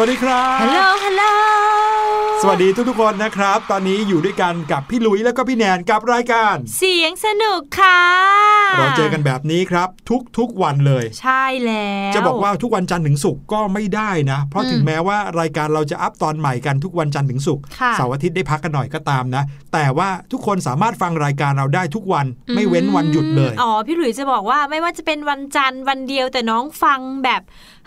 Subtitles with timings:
[0.00, 1.22] วัสดีครับ ฮัลโหล ฮัลโหล
[2.42, 8.00] สวัสดีทุกๆคนนะครับ ตอนนี้อยู่ด้วยกันกับพี่หลุยแล้วก็พี่แนนกับรายการ เสียงสนุกค่ะ
[8.78, 9.88] เราเจอกันแบบนี้ครับ
[10.38, 19.42] ทุกๆวันเลย ใช่แล้ว จะบอกว่าทุกวันจันทร์ถึงศุกร์ก็ไม่ได้นะ เพราะอืมถึงแม้ว่ารายการเราจะอัพตอนใหม่กันทุกวันจันทร์ถึงศุกร์ค่ะเสาร์อาทิตย์ได้พักกันหน่อยก็ตามนะ
[19.72, 27.42] แต่ว่าทุกคนสามารถฟังรายการเราได้ทุกวันไม่เว้นวันหยุดเลย อ๋อพี่หลุยจะบอกว่าไม่ว่าจะเป็นวันจันทร์วันเดียวแต่น้องฟังแบบ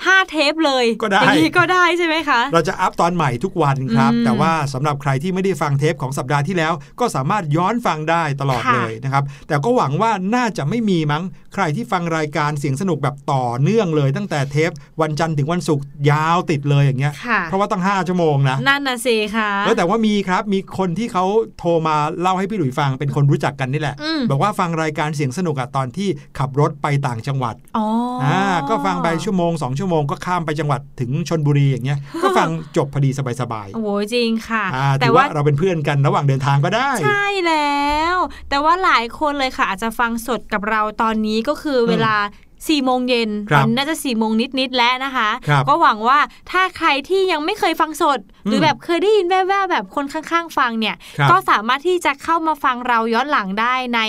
[0.09, 14.71] 5 เทปเลยก็ได้อย่างนี้ก็ได้ใช่ไหมคะ เราจะอัพตอนใหม่ทุกวันครับอืมแต่ว่าสำหรับใครที่ไม่ได้ฟังเทปของสัปดาห์ที่แล้ว ก็สามารถย้อนฟังได้ตลอดค่ะเลยนะครับ แต่ก็หวังว่าน่าจะไม่มีมั้ง ใครที่ฟังรายการเสียงสนุกแบบต่อเนื่องเลย ตั้งแต่เทป
[15.01, 21.25] วันจันทร์ถึงวันศุกร์ยาวติดเลยอย่างเงี้ยค่ะเพราะว่าตั้ง 5 ชั่วโมงนะ นั่นน่ะสิค่ะแล้วแต่ว่ามีครับมีคนที่เขา
[21.59, 26.09] โทรมาเล่าให้พี่หลุยฟังเป็นคนรู้จักกันนี่แหละอืมบอกว่าฟังรายการเสียงสนุกอะตอนที่
[26.39, 27.87] ขับรถไปต่างจังหวัดอ๋อ
[28.21, 38.15] ออ่าก็ฟังไปชั่วโมงสองชั่วโมงก็ข้ามไปจังหวัดถึงชนบุรีอย่างเงี้ยก็ฟังจบพอดีสบายโอ้โหจริงค่ะๆอ่าแต่ถือว่าว่าเราเป็นเพื่อนกันระหว่างเดินทางก็ได้ ใช่แล้ว
[38.49, 42.15] แต่ว่าหลายคนเลยค่ะ อาจจะฟังสดกับเราตอนนี้ก็คือเวลา
[42.51, 46.19] 4โมงเย็นครับตอนนี้น่าจะ4โมงนิดๆแล้วนะคะครับก็หวังว่า
[46.51, 53.99] ถ้าใครที่ยังไม่เคยฟังสดหรืออมแบบเคยได้ยินแว่วๆแบบคนข้างๆ ฟังเนี่ยครับก็สามารถที่จะเข้ามาฟังเราย้อนหลังได้ใน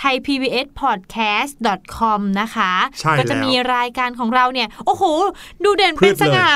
[0.00, 5.04] thaipbspodcast.com นะคะใช่ก็จะแล้วมีรายการของเราเนี่ย โอ้โห
[5.64, 6.48] ดูเด่นพืเป็นชสเลยง่า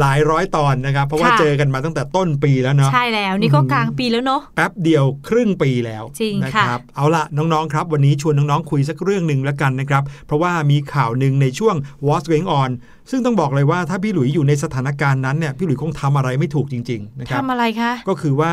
[0.00, 11.74] หลายร้อยตอนนะครับ เพราะว่าค่ะเจอกันมาตั้งแต่ต้นปีแล้วเนาะใช่แล้วนี่ก็อืมกลางปีแล้วเนาะแป๊บเดียวครึ่งปีแล้วจริงนะค่ะครับเอาละน้องๆครับ วันนี้ชวนน้องๆคุยสักเรื่องหนึ่งแล้วกันนะครับ เพราะว่ามีข่าวหนึ่งในช่วง
[12.06, 12.70] What's Going On
[13.10, 18.52] ซึ่งต้องบอกเลยว่าถ้าพี่หลุยอยู่ในสถานการณ์นั้นเนี่ยพี่หลุยคงทำอะไรไม่ถูกจริง ๆ นะครับทำอะไรคะก็คือว่า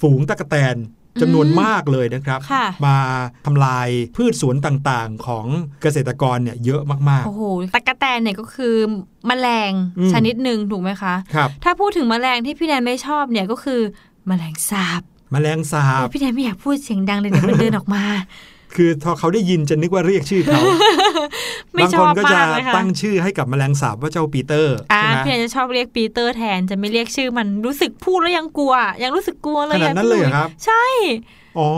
[0.00, 0.76] ฝูงตะกแตน
[1.22, 2.96] จำนวนมากเลยนะครับค่ะมา
[3.46, 5.46] ทำลายพืชสวนต่างๆ ของ
[5.82, 7.42] เกษตรกรเนี่ยเยอะมากโอ้โห
[7.74, 8.74] ตะกะแตนเนี่ยก็คือ
[9.26, 13.80] แมลงอืมชนิดหนึ่งถูกไหมคะๆครับถ้าพูดถึงแมลงที่พี่แนนไม่ชอบเนี่ยก็คือ
[14.26, 15.02] แมลงสาบ
[15.32, 18.04] แมลงสาบพี่แนนไม่อยากพูดเสียงดังเลยเดี๋ยวมันเดินออกมา
[18.76, 20.60] คือพอเขาได้ยินจะนึกว่าเรียกชื่อเขา
[21.74, 30.84] ไม่บางชคอนบก็จะมากเลยค่ะตั้งชื่อให้กับแมลงสาบว่าเจ้าปีเตอร์อ่าใช่ไหมพี่แนนจะชอบเรียกปีเตอร์แทนจะไม่เรียกชื่อมันรู้สึกพูดแล้วยังกลัว ยังรู้สึกกลัวเลยขนาดอะนั้นเลยเหรอครับ ใช่
[31.58, 31.68] อ๋อ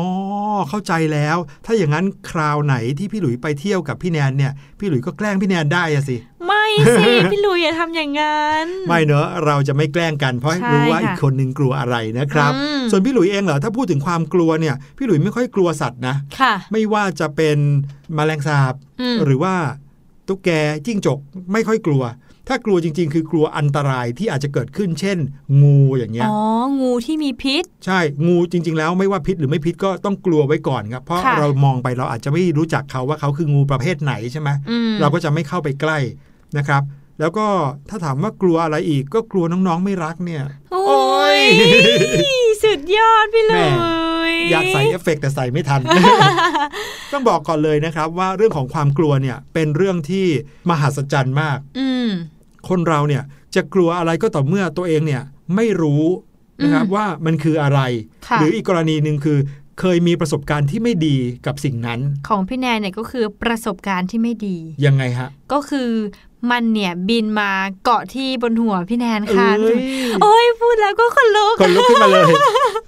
[0.69, 1.37] เข้าใจแล้ว
[1.67, 6.17] ถ้าอย่างนั้นคราวไหนที่พี่หลุยไปเที่ยวกับพี่แนนเนี่ย พี่หลุยก็แกล้งพี่แนนได้อะสิ
[6.47, 6.67] ไม่
[6.97, 17.59] สิพี่ลุยอย่าทำอย่างนั้น ไม่เนอะเราจะไม่แกล้งกันเพราะใช่รู้ว่าค่ะอีกคนนึงกลัวอะไรนะครับอืมส่วนพี่หลุยเองเหรอถ้าพูดถึงความกลัวเนี่ย พี่หลุยไม่ค่อยกลัวสัตว์นะค่ะไม่ว่าจะเป็น
[18.15, 19.55] แมลงสาบอืมหรือว่า
[20.29, 20.51] ตุ๊กแก
[20.87, 21.19] จิ้งจก
[21.53, 22.03] ไม่ค่อยกลัว
[22.49, 25.19] ถ้ากลัวจริง ๆ คือกลัวอันตรายที่อาจจะเกิดขึ้น เช่น
[25.63, 26.39] งูอย่างเงี้ย อ๋อ
[26.81, 35.99] งูที่มีพิษ ใช่ งูจริง ๆ แล้วไม่ว่าพิษหรือไม่พิษก็ต้องกลัวไว้ก่อนครับ เพราะค่ะเรามองไปเราอาจจะไม่รู้จักเขาว่าเขาคืองูประเภทไหนใช่ไหมอืมเราก็จะไม่เข้าไปใกล้
[36.59, 36.83] นะครับ
[37.21, 37.47] แล้วก็
[37.89, 40.43] ถ้าถามว่ากลัวอะไรอีกก็กลัวน้องๆไม่รักเนี่ย
[40.73, 41.41] โอ้ย
[42.65, 43.69] สุดยอดพี่ลุแม่
[44.31, 45.81] อยากใส่เอฟเฟกต์แต่ใส่ไม่ทัน
[47.13, 50.27] ต้องบอกก่อนเลยนะครับว่าเรื่องของความกลัวเนี่ยเป็นเรื่องที่
[50.71, 52.09] มหัศจรรย์มากอืม
[52.69, 53.23] คนเราเนี่ย
[53.55, 55.23] จะกลัวอะไรก็ต่อเมื่อตัวเองเนี่ย
[55.55, 56.05] ไม่รู้
[56.63, 57.81] นะครับอืมว่ามันคืออะไร
[58.29, 59.39] ค่ะหรืออีกกรณีหนึ่งคือ
[59.81, 61.17] เคยมีประสบการณ์ที่ไม่ดี
[61.47, 64.57] กับสิ่งนั้น ของพี่แนนเนี่ยก็คือประสบการณ์ที่ไม่ดี
[64.87, 65.91] ยังไงฮะ ก็คือ
[66.51, 67.51] มันเนี่ยบินมา
[67.85, 69.79] เกาะที่บนหัวพี่แนนค่ะเอ้ย
[70.23, 72.25] โอ้ยพูดแล้วก็ขนลุกขนลุกขึ้นมาเลย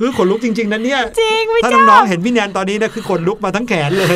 [0.00, 4.14] คือขนลุกจริงๆนะเนี่ยจริงไม่ถ้าจ้าน้องๆเห็นพี่แนนตอนนี้นะคือขนลุกมาทั้งแขนเลย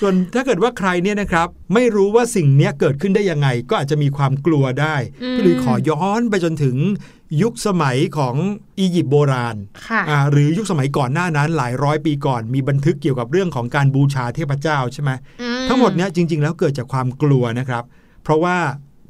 [0.00, 6.76] ส่วนถ้าเกิดว่าใครเนี่ยนะครับ ไม่รู้ว่าสิ่งเนี้ยเกิดขึ้นได้ยังไง ก็อาจจะมีความกลัวได้อืมพี่ลุยขอย้อนไปจนถึง
[7.42, 8.34] ยุคสมัยของ
[8.78, 9.56] อียิปต์โบราณ
[9.88, 15.10] ค่ะอ่าหรือยุคสมัยก่อนหน้านั้นหลายร้อยปีก่อน มีบันทึกเกี่ยวกับเรื่องของการบูชาเทพเจ้าใช่ไหม
[15.42, 17.84] อืทั้งหมดเนี้ยจริง ๆ แล้วเกิดจากความกลัวนะครับ
[18.28, 18.58] เพราะว่า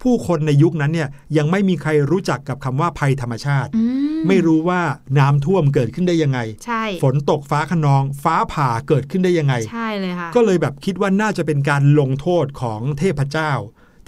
[0.03, 3.83] ผู้คนในยุคนั้นเนี่ยยังไม่มีใครรู้จักกับคำว่าภัยธรรมชาติอื
[4.29, 4.81] ไม่รู้ว่า
[5.19, 13.53] น้ำท่วมเกิดขึ้นได้ยังไงใช่ฝนตกฟ้าขนอง ฟ้าผ่าเกิดขึ้นได้ยังไง ใช่เลยค่ะ ก็เลยแบบคิดว่าน่าจะเป็นการลงโทษของเทพเจ้า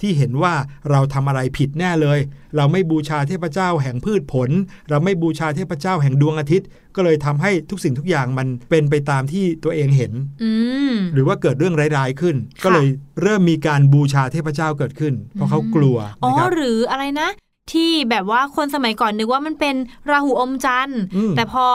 [0.01, 0.53] ที่เห็นว่า
[0.89, 2.19] เราทำอะไรผิดแน่เลย
[2.57, 4.49] เราไม่บูชาเทพเจ้าแห่งพืชผล
[4.89, 10.11] เราไม่บูชาเทพเจ้าแห่งดวงอาทิตย์ ก็เลยทำให้ทุกสิ่งทุกอย่างมันเป็นไปตามที่ตัวเองเห็น
[10.43, 10.51] อื
[10.91, 12.87] มหรือว่าเกิดเรื่องร้ายๆขึ้นค่ะก็เลย
[13.21, 17.29] เริ่มมีการบูชาเทพเจ้าเกิดขึ้น เพราะเขากลัวอ๋อนะครับหรืออะไรนะ
[17.73, 19.75] ที่แบบว่าคนสมัยก่อนนึกว่ามันเป็น
[20.09, 21.65] ราหูอมจันทร์อืมแต่พอ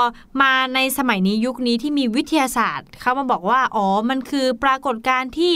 [0.43, 5.55] มาในสมัยนี้ยุคนี้ที่มีวิทยาศาสตร์เขามาบอกว่า อ๋อ มันคือปรากฏการณ์ที่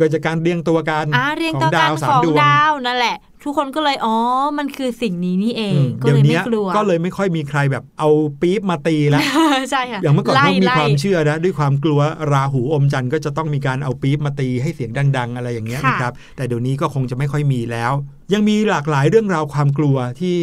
[0.00, 4.16] เกิดจากการเรียงตัวกันอ่าเรียงขอต่งอดากันวสาขมองดวงดาวนั่นแหละ ทุกคนก็เลยอ๋อ
[4.58, 8.08] มันคือสิ่งนี้นี่เองอืมก็เดี๋ยเลวยไม่เนี้ยกลัวก็เลยไม่ค่อยมีใครแบบเอา
[8.40, 9.22] ปี๊บมาตีแล้ว
[9.70, 12.00] ใช่ค่ะอย่างเมื่อก่อนไล่เขามีไล่ความเชื่อนะด้วยความกลัว
[12.32, 17.92] ราหูอมจันทร์ก็จะต้องมีการเอาปี๊บมาตีให้เสียงดัง ๆ อะไรอย่างเงี้ยค่ะนะครับแต่เดี๋ยวนี้ก็คงจะไม่ค่อยมีแล้ว
[18.32, 20.36] ยังมีหลากหลายเรื่องราวความกลัวที่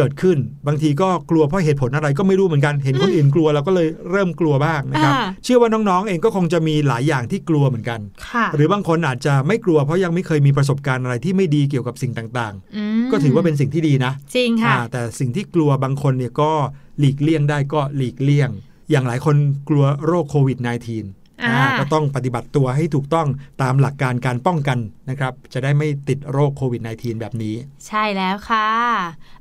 [0.00, 0.38] เกิดขึ้น
[0.68, 16.50] บางทีก็กลัวเพราะเหตุผลอะไรก็ไม่รู้เหมือนกันเห็นคนอื่นกลัวเราก็เลยเริ่มกลัวบ้างนะครับอ่าเชื่อว่าน้องๆเองก็คงจะมีหลายอย่างที่กลัวเหมือนกันค่ะหรือบางคนอาจจะไม่กลัวเพราะยังไม่เคยมีประสบการณ์อะไรที่ไม่ดีเกี่ยวกับสิ่งต่างมๆก็ถือว่าเป็นสิ่งที่ดีนะ จริงค่ะอ่าแต่สิ่งที่กลัวบางคนเนี่ยก็
[16.98, 18.50] หลีกเลี่ยงได้ก็หลีกเลี่ยง
[18.90, 19.36] อย่างหลายคน
[19.68, 21.19] กลัวโรคโควิด -19 อ่าอ่า
[21.80, 23.28] ก็ต้องปฏิบัติตัวให้ถูกต้อง
[23.62, 24.78] ตามหลักการการป้องกัน
[25.10, 27.54] นะครับ จะได้ไม่ติดโรคโควิด -19 แบบนี้
[27.86, 28.68] ใช่แล้วค่ะ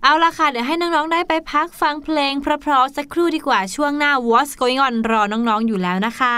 [0.03, 6.37] เอาละค่ะ เดี๋ยวให้น้อง ๆ ได้ไปพักฟังเพลงเพราะๆสักครู่ดีกว่าช่วงหน้า What's Going On รอน้อง ๆ อยู่แล้วนะคะ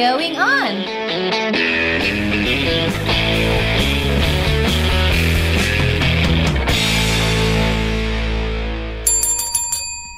[0.00, 0.99] going on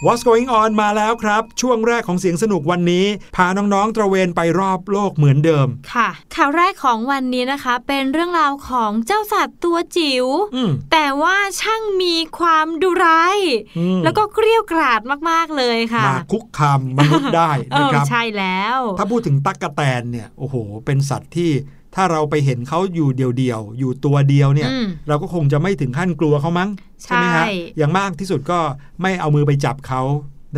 [0.06, 3.06] What's going on มาแล้วครับ ช่วงแรกของเสียงสนุกวันนี้
[3.37, 13.38] พาน้อง ๆ ตระเวนไปรอบโลกเหมือนเดิม ค่ะ ข่าวแรกของวันนี้นะคะ เป็นเรื่องราวของเจ้าสัตว์ตัวจิ๋วอืมแต่ว่าช่างมีความดุร้าย
[13.78, 20.54] อืมแล้วก็เกรี้ยวกราดมาก ๆ เลยค่ะ มาคุกคามมนุษย์ได้เอนะอครับใช่แล้ว ถ้าพูดถึงตั๊กกะแตนเนี่ยโอ้โห
[20.87, 21.50] เป็นสัตว์ที่
[21.95, 26.69] ถ้าเราไปเห็นเขาอยู่เดียวๆ อยู่ตัวเดียวเนี่ยอืมเราก็คงจะไม่ถึงขั้นกลัวเขามั้ง
[27.03, 28.59] ใช่ไหมฮะใช่อย่างมากที่สุดก็
[29.03, 30.03] ไม่เอามือไปจับเขา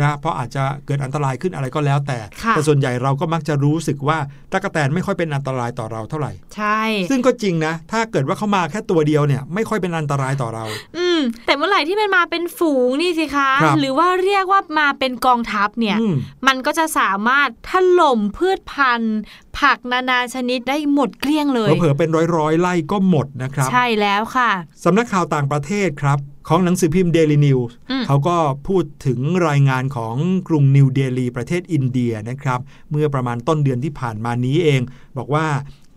[0.01, 4.17] นะเพราะอาจจะเกิดอันตรายขึ้นอะไรก็แล้วแต่ค่ะแต่ส่วนใหญ่เราก็มักจะรู้สึกว่า
[4.51, 10.65] ตั๊กกะแตนไม่ค่อยเป็นอันตรายต่อเราเท่าไหร่ ใช่ ซึ่งก็จริงนะ ถ้าเกิดว่าเขามาแค่ตัวเดียวเนี่ย ไม่ค่อยเป็นอันตรายต่อเรา
[10.97, 16.15] อืม แต่เมื่อไหร่ที่มันมาเป็นฝูงนี่สิคะครับหรือว่าเรียกว่ามาเป็นกองทัพเนี่ยอืม
[16.47, 19.17] มันก็จะสามารถถล่มพืชพันธุ์
[19.59, 24.51] ผักนานาชนิดได้หมดเกลี้ยงเลยเผลอๆเป็นร้อยๆไล่ก็หมดนะครับ ใช่แล้วค่ะ
[24.83, 30.15] สำนักข่าวต่างประเทศครับ ของหนังสือพิมพ์ Daily News อืมเขาก็พูดถึงรายงานของ
[30.47, 32.59] กรุงนิวเดลีประเทศอินเดียนะครับ
[32.91, 34.81] เมื่อประมาณต้นเดือนที่ผ่านมานี้เอง
[35.17, 35.47] บอกว่า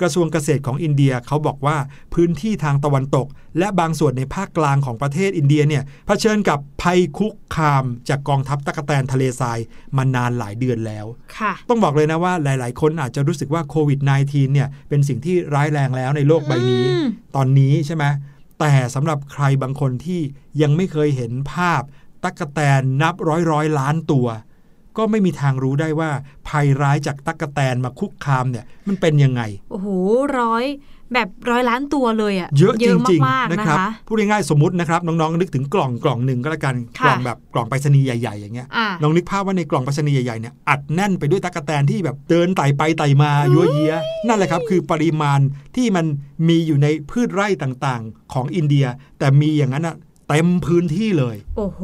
[0.02, 1.76] กระทรวงเกษตรของอินเดียเขาบอกว่า
[2.14, 3.26] พื้นที่ทางตะวันตก
[3.58, 9.58] และบางส่วนในภาคกลางของประเทศอินเดียเนี่ยเผชิญกับภัยคุกคามจากกองทัพตะกแตนทะเลทราย
[9.96, 11.06] มานานหลายเดือนแล้ว
[11.38, 17.06] ค่ะต้องบอกเลยนะว่าหลาย ๆ คนอาจจะรู้สึกว่าโควิด -19 เนี่ยเป็นสิ่งที่ร้ายแรงแล้วในโลกใบนี้อืม
[17.36, 18.04] ตอนนี้ใช่ไหม
[18.58, 20.20] แต่สำหรับใครบางคนที่
[20.62, 21.82] ยังไม่เคยเห็นภาพ
[22.22, 24.26] ตั๊กแตนนับร้อยร้อยล้านตัว
[24.98, 26.10] ก็ไม่มีทางรู้ได้ว่า
[26.48, 29.88] ภัยร้ายจากตั๊กแตนมาคุกคามเนี่ยมันเป็นยังไง โอ้โห
[30.38, 30.64] ร้อย
[31.14, 43.94] แบบร้อยล้านตัวเลยอะเยอะจริงมากๆๆนะนะครัคะพูดง่ายๆสมมตินะครับน้องๆนึกถึงกล่องกล่องหนึ่งก็แล้วกันค่ะกล่องแบบกล่องไปรษณีย์ใหญ่ๆอย่างเงี้ยอะลองนึกภาพว่าในกล่องไปรษณีย์ใหญ่ๆเนี่ยอัดแน่นไปด้วยตั๊กแตนที่แบบเดินไต่ไปไต่มายั่วเยีย
[44.26, 45.40] นั่นแหละครับคือปริมาณ
[45.76, 46.06] ที่มัน
[46.48, 48.86] มีอยู่ในพืชไร่ต่างๆ ของอินเดีย
[49.18, 49.96] แต่มีอย่างนั้นอะ
[50.28, 51.80] เต็มพื้นที่เลย โอ้โห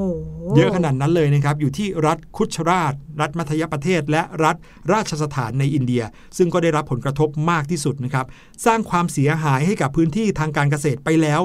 [0.56, 4.56] เยอะขนาดนั้นเลยนะครับ อยู่ที่รัฐคุชราช รัฐมัธยประเทศ และรัฐ
[4.92, 6.02] ราชสถานในอินเดีย
[6.36, 8.26] ซึ่งก็ได้รับผลกระทบมากที่สุดนะครับ
[8.66, 11.42] สร้างความเสียหายให้กับพื้นที่ทางการเกษตรไปแล้ว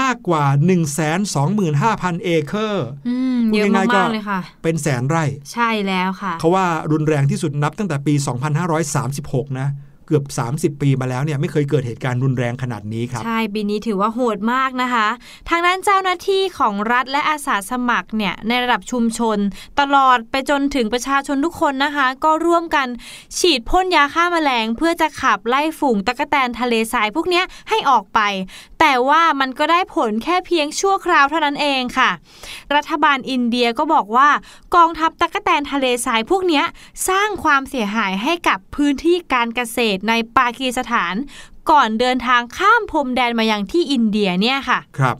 [0.00, 0.44] มากกว่า
[1.14, 8.14] 125,000 เอเคอร์อืมพูดเยอะง่ายๆก็มากๆเลยค่ะ เป็นแสนไร่ ใช่แล้วค่ะ เขาว่ารุนแรงที่สุดนับตั้งแต่ปี
[8.86, 9.68] 2536 นะ
[10.06, 10.24] เกือบ
[10.76, 15.08] 30 ปีมาแล้วเนี่ยไม่เคยเกิดเหตุการณ์รุนแรงขนาดนี้ครับ ใช่ปีนี้ถือว่าโหดมากนะคะ
[15.48, 19.38] ทางด้านเจ้าหน้าที่ของรัฐและอาสาสมัครเนี่ยในระดับชุมชน
[19.80, 22.88] ตลอดไปจนถึงประชาชนทุกคนนะคะ ก็ร่วมกัน
[23.38, 28.20] ฉีดพ่นยาฆ่าแมลง เพื่อจะขับไล่ฝูงตะกแตนทะเลทรายพวกนี้ให้ออกไป
[28.86, 32.10] แต่ว่ามันก็ได้ผลแค่เพียงชั่วคราวเท่านั้นเองค่ะ
[32.74, 34.28] รัฐบาลอินเดียก็บอกว่า
[34.76, 36.62] กองทัพตะกแตนทะเลทรายพวกนี้
[37.08, 41.14] สร้างความเสียหายให้กับพื้นที่การเกษตรในปากีสถาน
[41.70, 45.16] ก่อนเดินทางข้ามพรมแดนมายังที่อินเดียเนี่ยค่ะครับ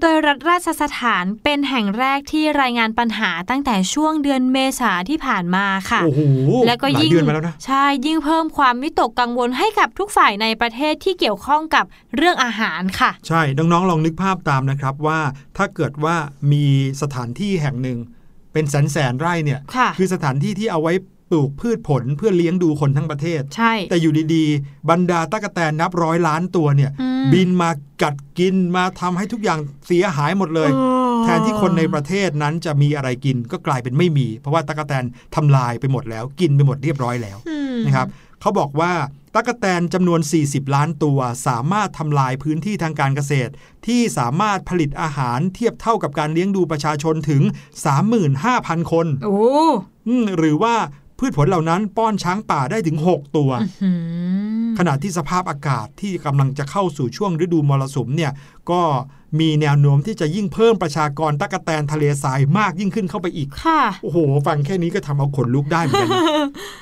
[0.00, 6.20] โดยรัฐราชสถานเป็นแห่งแรกที่รายงานปัญหาตั้งแต่ช่วงเดือนเมษาที่ผ่านมาค่ะ โอ้โห
[6.66, 11.84] แล้วก็หลายยิ่งเดือนมาแล้วนะใช่ยิ่งเพิ่มความวิตกกังวลให้กับทุกฝ่ายในประเทศที่เกี่ยวข้องกับ
[12.16, 15.20] เรื่องอาหารค่ะ ใช่ น้องๆ ลองนึกภาพตามนะครับว่า
[15.56, 16.16] ถ้าเกิดว่า
[16.52, 16.64] มี
[17.02, 17.98] สถานที่แห่งหนึ่ง
[18.52, 20.92] เป็นแสนแสนๆไร่เนี่ยค่ะคือสถานที่ที่เอาไว้
[21.30, 27.70] ปลูกพืชผลเพื่อเลี้ยงดูคนทั้งประเทศ ใช่ แต่อยู่ดีๆ บรรดาตะกแตนนับร้อยล้านตัวเนี่ยอืมบินมา
[28.02, 30.80] กัดกินมาทำให้ทุกอย่างเสียหายหมดเลยเอ
[31.14, 38.08] อแทนที่คนในประเทศนั้นจะมีอะไรกินก็กลายเป็นไม่มี เพราะว่าตะกแตนทำลายไปหมดแล้ว กินไปหมดเรียบร้อยแล้วอืมนะครับ
[38.40, 38.92] เขาบอกว่า
[39.34, 43.52] ตะกแตนจำนวน 40 ล้านตัว สามารถทำลายพื้นที่ทางการเกษตร
[43.86, 47.42] ที่สามารถผลิตอาหารเทียบเท่ากับการเลี้ยงดูประชาชนถึง
[48.16, 49.38] 35,000 คนโอ้
[50.08, 50.74] อืมหรือว่า
[51.18, 53.50] พืชผลเหล่านั้นป้อนช้างป่าได้ถึง 6 ตัว
[53.82, 53.90] หื
[54.68, 58.32] มขณะที่สภาพอากาศที่กำลังจะเข้าสู่ช่วงฤดูมรสุมเนี่ย
[58.72, 58.82] ก็
[59.40, 66.22] มีแนวโน้มที่จะยิ่งเพิ่มประชากรตะกแตนทะเลทรายมากยิ่งขึ้นเข้าไปอีก ค่ะ โอ้โห ฟังแค่นี้ก็ทำเอาขนลุกได้เหมือนกันนะ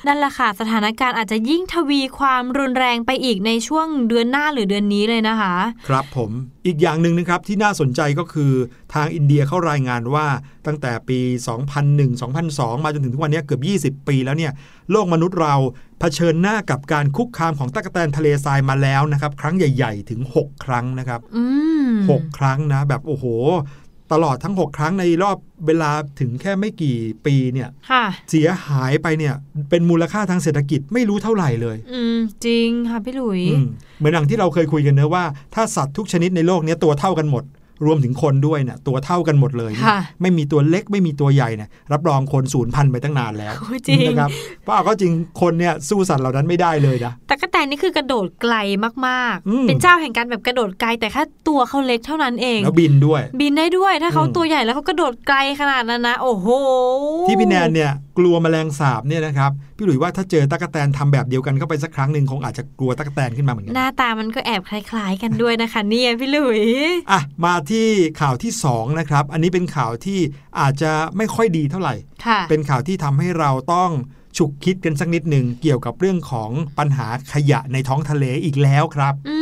[0.07, 5.55] นั่นแหละค่ะ สถานการณ์อาจจะยิ่งทวีความรุนแรงไปอีกในช่วงเดือนหน้าหรือเดือนนี้เลยนะคะ
[5.87, 6.31] ครับผม
[6.65, 8.51] อีกอย่างหนึ่งนะครับที่น่าสนใจก็คือ
[8.93, 10.27] ทางอินเดียเขารายงานว่า
[10.67, 11.19] ตั้งแต่ปี
[12.01, 13.59] 2001-2002 มาจนถึงทุกวันนี้เกือ
[13.91, 14.51] บ 20 ปีแล้วเนี่ย
[14.91, 15.55] โลกมนุษย์เรา
[15.99, 21.43] เผชิญหน้ากับการคุกคามของตะกแตนทะเลทรายมาแล้วนะครับ ครั้งใหญ่ ๆ ถึง 6 ครั้งนะครับอื
[21.87, 23.25] ม6ครั้งนะแบบโอ้โห
[24.13, 29.33] ตลอดทั้ง 6 ครั้งในรอบเวลาถึงแค่ไม่กี่ปีเนี่ยค่ะเสียหายไปเนี่ย
[29.69, 35.23] เป็นมูลค่าทางเศรษฐกิจไม่รู้เท่าไหร่เลย อืมจริงค่ะพี่หลุยอืมเหมือนอย่างที่เราเคยคุยกันเนอะว่า
[35.55, 37.43] ถ้าสัตว์ทุกชนิดในโลกเนี้ยตัวเท่ากันหมด
[37.85, 44.29] รวมถึงคนด้วยเนี่ยตัวเท่ากันหมดเลยเนี่ยค่ะไม่มีตัวเล็กไม่มีตัวใหญ่เนี่ยรับรองคนสูญพันธุ์ไปตั้งนานแล้วโอ้ยจริงนะครับ
[44.63, 45.11] เพราะเอาก็จริง
[45.41, 48.55] คนเนี่ยสู้สัตว์เหล่านั้นไม่ได้เลยนะตะกแตนนี่คือกระโดดไกล
[49.07, 56.47] มากอืมๆเป็นเจ้าแห่งการแบบกระโดดไกลแต่แค่ตัวเขาเล็กเท่านั้นเองแล้วบินด้วย บินได้ด้วยถ้าเขาอืมตัวใหญ่แล้วเขากระโดดไกลขนาดนั้นนะโอ้โห
[57.27, 66.63] ที่พี่แนนเนี่ย กลัวแมลงสาบเนี่ยนะครับพี่หลุยว่าถ้าเจอตะกแตนทำแบบเดียวกันเข้าไปสักครั้งหนึ่งคงอาจจะกลัวตะกแตนขึ้นมาเหมือนกันหน้าตามันก็แอบคล้าย ๆ กันด้วยนะคะเนี่ยพี่หลุย
[67.11, 67.87] อะมาที่
[68.21, 70.19] ข่าวที่สองนะครับอันนี้เป็นข่าวที่
[70.59, 73.91] อาจจะไม่ค่อยดีเท่าไหร่ค่ะเป็นข่าวที่ทำให้เราต้อง
[74.37, 76.49] ฉุกคิดกันสักนิดหนึ่งเกี่ยวกับเรื่องของ
[76.79, 79.37] ปัญหาขยะในท้องทะเลอีกแล้วครับอื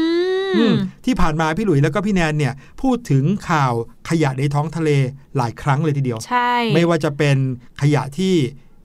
[0.55, 3.73] อืมมที่ผ่านมาพี่หลุยแล้วก็พี่แนนเนี่ยพูดถึงข่าว
[4.09, 4.89] ขยะในท้องทะเล
[5.37, 7.37] หลายครั้งเลยทีเดียว ใช่ ไม่ว่าจะเป็น
[7.81, 8.35] ขยะที่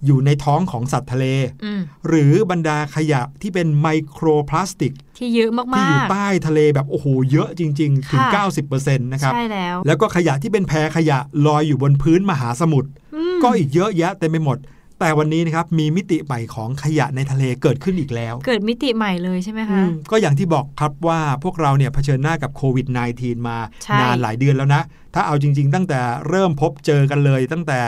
[0.06, 1.26] อยู่ในท้องของสัตว์ทะเล
[1.64, 14.58] อืมหรือบรรดาขยะที่เป็นไมโครพลาสติก ที่เยอะมากๆ ที่อยู่ใต้ทะเลแบบโอ้โหเยอะจริง ๆ ถึงค่ะ90%นะครับ ใช่แล้ว แล้วก็ขยะที่เป็นแพขยะลอยอยู่บนพื้นมหาสมุทรอืมก็อีกเยอะแยะเต็มไปหมด
[15.02, 22.86] แต่วันนี้นะครับมีมิติใหม่ของขยะในทะเลเกิดขึ้นอีกแล้ว เกิดมิติใหม่เลยใช่ไหมคะอืมก็อย่างที่บอกครับว่าพวกเราเนี่ยเผชิญหน้ากับโควิด
[23.16, 24.82] -19 มาใช่นานหลายเดือนแล้วนะ
[25.14, 27.80] ถ้าเอาจริง ๆ ตั้งแต่เริ่มพบเจอกันเลย ตั้งแต่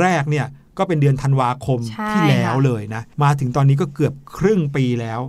[0.00, 0.46] แรกเนี่ย
[0.78, 5.20] ก็เป็นเดือนธันวาคมใช่ที่แล้วค่ะเลยนะ มาถึงตอนนี้ก็เกือบครึ่งปีแล้ว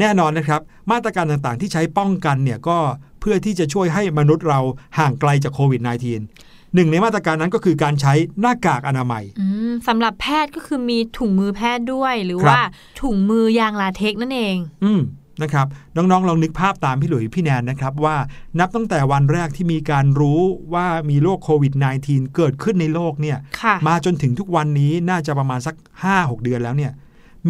[0.00, 2.78] แน่นอนนะครับ มาตรการต่างๆที่ใช้ป้องกันเนี่ยก็
[3.20, 4.60] เพื่อที่จะช่วยให้มนุษย์เรา
[4.98, 12.62] ห่างไกลจากโควิด -19 หนึ่งในมาตรการนั้นก็คือการใช้หน้ากากอนามัยอืมสำหรับแพทย์ก็คือมีถุงมือแพทย์ด้วย หรือครับว่า
[13.00, 15.00] ถุงมือยางลาเทคนั่นเอง อืม
[15.42, 18.16] นะครับน้องๆลองนึกภาพตามพี่หลุยพี่แนนนะครับว่า
[18.60, 20.40] นับตั้งแต่วันแรกที่มีการรู้
[20.74, 21.72] ว่ามีโรคโควิด
[22.04, 25.74] -19 เกิดขึ้นในโลกเนี่ยค่ะมาจนถึงทุกวันนี้น่าจะประมาณสัก
[26.10, 26.92] 5-6 เดือนแล้วเนี่ย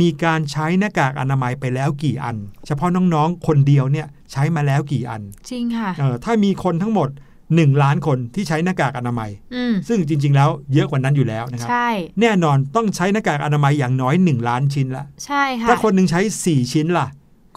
[0.00, 7.10] มีการใช้หน้ากากอนามัยไปแล้วกี่อัน เฉพาะน้องๆ คนเดียวเนี่ยใช้มาแล้วกี่อัน จริงค่ะเออถ้ามีคนทั้งหมด
[7.46, 11.88] 1 ล้านคนที่ใช้หน้ากากอนามัยอืมซึ่งจริง ๆ แล้วเยอะกว่านั้นอยู่แล้วนะครับใช่
[12.20, 17.06] แน่นอนต้องใช้หน้ากากอนามัยอย่างน้อย 1 ล้านชิ้นละใช่ค่ะถ้าคนหนึ่งใช้ 4 ชิ้นล่ะ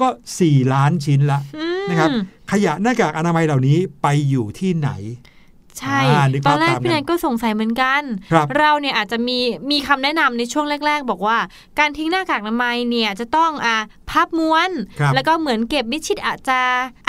[0.02, 0.08] ก็
[0.40, 2.10] 4 ล้านชิ้นละอืมนะครับ
[2.52, 4.92] ขยะหน้ากากอนามัยเหล่านี้ไปอยู่ที่ไหน
[5.80, 9.38] ใช่อ่านึกตอภาพนแรกตามพี่แนกันนก็สงสัยเหมือนกันครับเราเนี่ยอาจจะมี
[9.72, 11.38] มีคำแนะนำในช่วงแรก ๆ บอกว่า
[11.80, 13.76] การทิ้งหน้ากากอนามัยเนี่ยจะต้องอ่า
[14.12, 16.60] พับม้วนครับแล้วก็เหมือนเก็บมิดชิดอาจจะ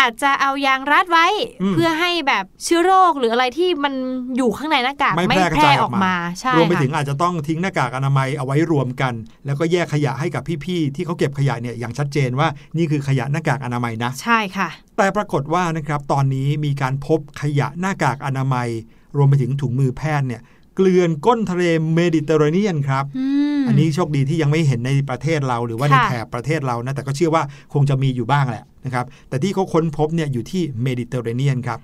[0.01, 1.27] อาจจะเอายางรัดไว้
[1.63, 3.95] อืมเพื่อให้แบบเชื้อโรคหรืออะไรที่มัน
[4.37, 9.15] อยู่ข้างในหน้ากากไม่ไม่แพร่กระจายออออกกมามาใช่รวมไปค่ะถึงอาจะต้องทิ้งหน้ากากอนามัยเอาไว้รวมกัน
[9.47, 18.69] แล้วก็แยกขยะให้กับพี่ๆที่เขาเก็บขยะเนี่ยอย่างชัดเจนว่านี่คือขยะหน้ากากอนามัยนะ ใช่ค่ะ แต่ปรากฏว่านะครับตอนนี้มีการพบขยะหน้ากากอนามัย
[19.17, 20.43] รวมไปถึงถุงมือแพทย์เนี่ย
[20.81, 21.65] เกลื่อนก้นทะเล
[21.95, 23.27] เมดิเตอร์เรเนียนครับอื
[23.59, 27.43] มอันนี้โชคดีที่ยังไม่เห็นในประเทศเราหรือว่าในค่ะแถบประเทศเรานะแต่ก็เชื่อว่า
[27.75, 31.81] คงจะมีอยู่บ้างแหละนะครับแต่ที่เขาค้นพบเนี่ยอยู่ที่เมดิเตอร์เรเนียนครับ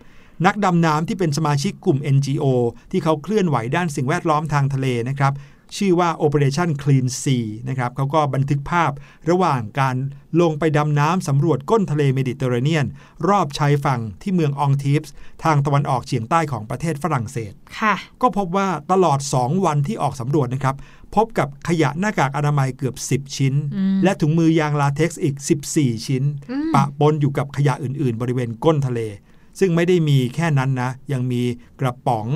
[0.47, 2.45] นักดำน้ำที่เป็นสมาชิกกลุ่ม NGO
[2.91, 5.33] ที่เขาเคลื่อนไหวด้านสิ่งแวดล้อมทางทะเลนะครับ
[5.76, 8.90] ชื่อว่า Operation Clean Sea นะครับเขาก็บันทึกภาพ
[9.31, 9.96] ระหว่างการ
[10.40, 12.87] ลงไปดำน้ำสำรวจก้นทะเลเมดิเตอร์เรเนียน
[13.29, 15.12] รอบชายฝั่งที่เมืองอองทิปส์
[15.44, 20.76] ทางตะวันออกเฉียงใต้ของประเทศฝรั่งเศส ค่ะ ก็พบว่าตลอด 2 วันที่ออกสำรวจนะครับ
[21.16, 25.37] พบกับขยะหน้ากากอนามัยเกือบ 10 ชิ้นอืมและถุงมือยางลาเท็กซ์อีก
[25.72, 29.00] 14 ชิ้นอืมปะปนอยู่กับขยะอื่น ๆ บริเวณก้นทะเล
[29.61, 31.42] ซึ่งไม่ได้มีแค่นั้นนะ ยังมี
[31.81, 32.26] กระป๋อง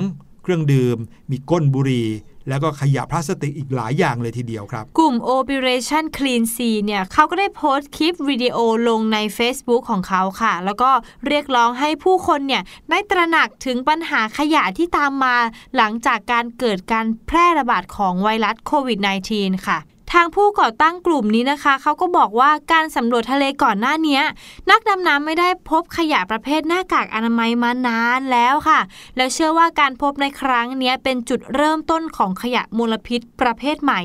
[0.43, 0.97] เครื่องดื่ม
[1.31, 2.07] มีก้นบุหรี่
[2.49, 8.57] แล้วก็ขยะพลาสติกอีกหลายอย่างเลยทีเดียวครับ กลุ่ม Operation Clean Sea เนี่ยเขาก็ได้โพสต์คลิปวิดีโอ
[8.89, 10.91] ลงใน Facebook ของเขาค่ะ แล้วก็
[11.27, 15.35] เรียกร้องให้ผู้คนเนี่ยได้ตระหนักถึงปัญหาขยะที่ตามมา
[15.75, 18.99] หลังจากการเกิดการแพร่ระบาดของไวรัสโควิด
[19.33, 19.79] -19 ค่ะ
[20.13, 24.21] ทางผู้ก่อตั้งกลุ่มนี้นะคะ เขาก็บอกว่าการสำรวจทะเลก่อนหน้านี้
[24.69, 28.79] นักดำน้ำไม่ได้พบขยะประเภทหน้ากากอนามัยมานานแล้วค่ะ
[29.15, 34.01] แล้วเชื่อว่าการพบในครั้งนี้เป็นจุดเริ่มต้นของขยะมลพิษประเภทใหม่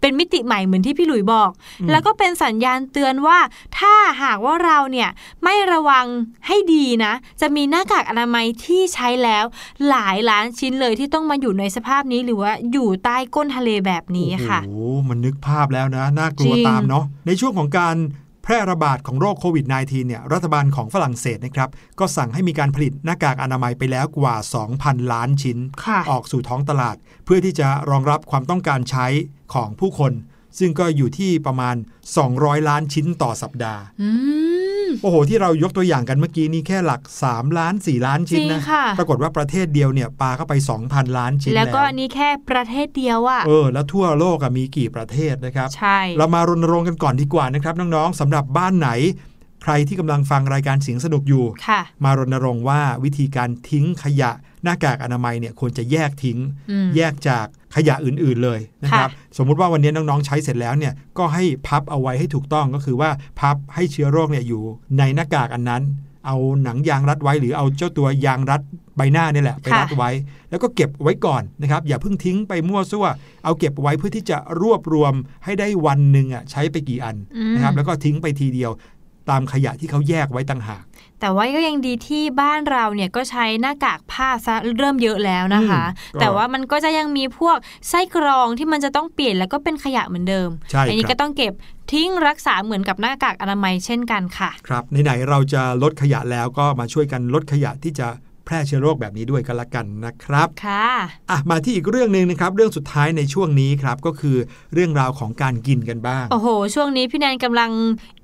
[0.00, 1.50] เป็นมิติใหม่เหมือนที่พี่หลุยบอก
[1.90, 3.38] แล้วก็เป็นสัญญาณเตือนว่า
[3.78, 5.08] ถ้าหากว่าเราเนี่ย
[5.44, 6.06] ไม่ระวัง
[6.46, 9.44] ให้ดีนะ จะมีหน้ากากอนามัยที่ใช้แล้ว
[9.88, 17.96] หลายล้านชิ้นเลยที่ต้องมาอยู่ในสภาพนี้หรือว่าอยู่ใต้ก้นทะเลแบบนี้ค่ะโอ้โหมันนึกภาพแล้วนะน่ากลัวจริงตามเนาะในช่วงของการ
[18.48, 24.36] แพร่ระบาดของโรคโควิด -19 เนี่ยรัฐบาลของฝรั่งเศสนะครับก็สั่งให้มีการผลิตหน้ากากอนามัยไปแล้วกว่า
[24.74, 29.06] 2,000 ล้านชิ้นค่ะออกสู่ท้องตลาด เพื่อที่จะรองรับความต้องการใช้
[29.54, 30.12] ของผู้คน
[30.58, 31.76] ซึ่งก็อยู่ที่ประมาณ
[32.20, 34.10] 200 ล้านชิ้นต่อสัปดาห์อื
[34.86, 40.54] มโอ้โห ที่เรายกตัวอย่างกันเมื่อกี้นี่แค่หลัก 3 ล้าน 4 ล้านชิ้นจรินะงค่ะปรากฏว่าประเทศเดียวเนี่ยปาเข้าไป
[40.86, 48.90] 2,000 ล้านชิ้นแล้วก็อันนี้แค่ประเทศเดียวอะเออ แล้วทั่วโลกอะมีกี่ประเทศนะครับ ใช่ เรามารณรงค์กันก่อนดีกว่านะครับน้องๆสำหรับบ้านไหน
[49.62, 54.30] ใครที่กำลังฟังรายการเสียงสนุกอยู่ค่ะมารณรงค์ว่าวิธีการทิ้งขยะ
[54.66, 56.38] หน้ากากอนามัยเนี่ยควรจะแยกทิ้ง
[56.70, 64.62] อืมแยกจากขยะอื่นๆเลยนะครับค่ะสมมุติว่าวันนี้น้องๆใช้เสร็จแล้วเนี่ยก็ให้พับเอาไว้ให้ถูกต้องก็คือว่าพับให้เชื้อโรคเนี่ยอยู่
[64.98, 65.82] ในหน้ากากอันนั้น
[66.26, 68.60] เอาหนังยางรัดไว้หรือเอาเจ้าตัวยางรัด
[68.96, 70.10] ใบหน้านี่แหละไปรัดไว้
[70.50, 73.06] แล้วก็เก็บไว้ก่อนนะครับ อย่าเพิ่งทิ้งไปมั่วซั่ว
[73.44, 78.70] เอาเก็บไว้เพื่อที่จะรวบรวมให้ได้วันหนึ่งอะใช้ไปกี่อันอืมนะครับแล้วก็ทิ้งไปทีเดียว
[79.30, 80.84] ตามขยะที่เขาแยกไว้ต่างหาก
[81.20, 87.56] แต่ว่าก็ยังดีที่บ้านเราเนี่ยก็ใช้หน้ากากผ้าซะเริ่มเยอะแล้วนะคะอืมก็แต่ว่ามันก็จะยังมีพวก
[87.88, 91.52] ไส้กรองที่มันจะต้องเปลี่ยนแล้วก็เป็นขยะเหมือนเดิมใช่อันี้ครับก็ต้องเก็บ
[91.92, 98.08] ทิ้งรักษาเหมือนกับหน้ากากอนามัยเช่นกันค่ะ ครับไหนๆเราจะลดขยะแล้วก็มาช่วยกันลดขยะที่จะ
[98.46, 100.88] แพร่เชื้อโรคแบบนี้ด้วยกันละกันนะครับค่ะ
[101.30, 104.36] อะมาที่อีกเรื่องหนึ่งนะครับ เรื่องสุดท้ายในช่วงนี้ครับก็คือ
[104.74, 107.70] เรื่องราวของการกินกันบ้าง โอ้โห ช่วงนี้พี่แนนกำลัง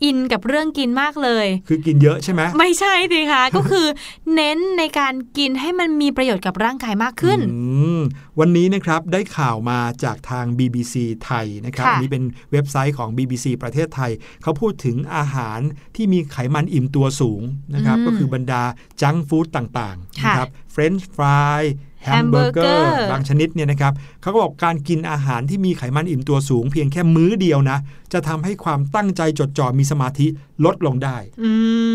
[0.05, 3.87] อินกับเรื่องกินมากเลย คือกินเยอะใช่ไหมไม่ใช่สิคะก็คือ
[4.35, 7.59] เน้นในการกินให้มันมีประโยชน์กับร่างกายมากขึ้นอื
[7.99, 8.01] ม
[8.41, 14.11] วันนี้นะครับได้ข่าวมาจากทาง BBC ไทยนะครับค่ะอันนี้เป็นเว็บไซต์ของ BBC ประเทศไทย
[14.43, 15.59] เขาพูดถึงอาหาร
[15.97, 17.43] ที่มีไขมันอิ่มตัวสูง
[17.75, 18.63] นะครับอืมก็คือบรรดา
[19.03, 21.62] junk food ต่างๆค่ะนะครับเฟรนช์ฟราย
[22.05, 27.79] แฮมเบอร์เกอ Hamburger ร์บางชนิดเนี่ยนะครับเขาก็บอกการกินอาหารที่มีไขมันอิ่มตัวสูงเพียงแค่มื้อเดียวนะ
[28.12, 30.27] จะทำให้ความตั้งใจจดจ่อมีสมาธิ
[30.64, 31.51] ลดลงได้อื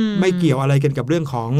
[0.05, 1.51] มไม่เกี่ยวอะไรกันกับเรื่องของ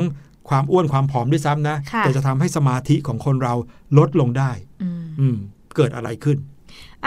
[0.50, 3.54] ความอ้วนความผอมด้วยซ้ำนะค่ะแต่จะทำให้สมาธิของคนเรา
[3.98, 5.36] ลดลงได้อืมอืม
[5.76, 6.38] เกิดอะไรขึ้น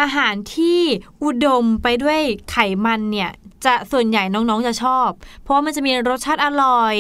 [0.01, 0.81] อาหารที่
[1.25, 3.31] อุดมไปด้วยไขมันเนี่ย
[3.65, 5.09] จะส่วนใหญ่น้องๆจะชอบ
[5.43, 6.95] เพราะว่ามันจะมีรสชาติอร่อย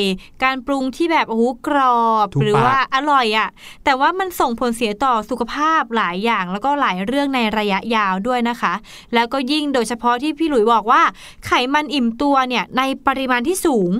[0.44, 3.48] การปรุงที่แบบโอ้โหกรอบถูกหรือปากว่าอร่อยอะ่ะ
[3.84, 8.74] แต่ว่ามันส่งผลเสียต่อสุขภาพหลายอย่างแล้วก็หลายเรื่องในระยะยาวด้วยนะคะ
[9.14, 11.02] แล้วก็ยิ่งโดยเฉพาะที่พี่หลุยบอกว่า
[11.46, 13.90] ไขมันอิ่มตัวเนี่ยในปริมาณที่สูง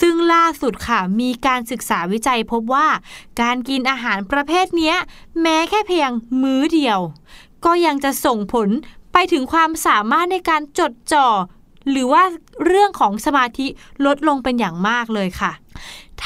[0.00, 2.86] ซึ่งล่าสุดค่ะมีการศึกษาวิจัยพบว่า
[3.42, 4.96] การกินอาหารประเภทเนี้ย
[5.42, 6.10] แม้แค่เพียง
[6.42, 7.00] มื้อเดียว
[7.64, 8.68] ก็ยังจะส่งผล
[9.12, 11.28] ไปถึงความสามารถในการจดจ่อ
[11.90, 12.22] หรือว่า
[12.66, 13.66] เรื่องของสมาธิ
[14.06, 15.52] ลดลงเป็นอย่างมากเลยค่ะ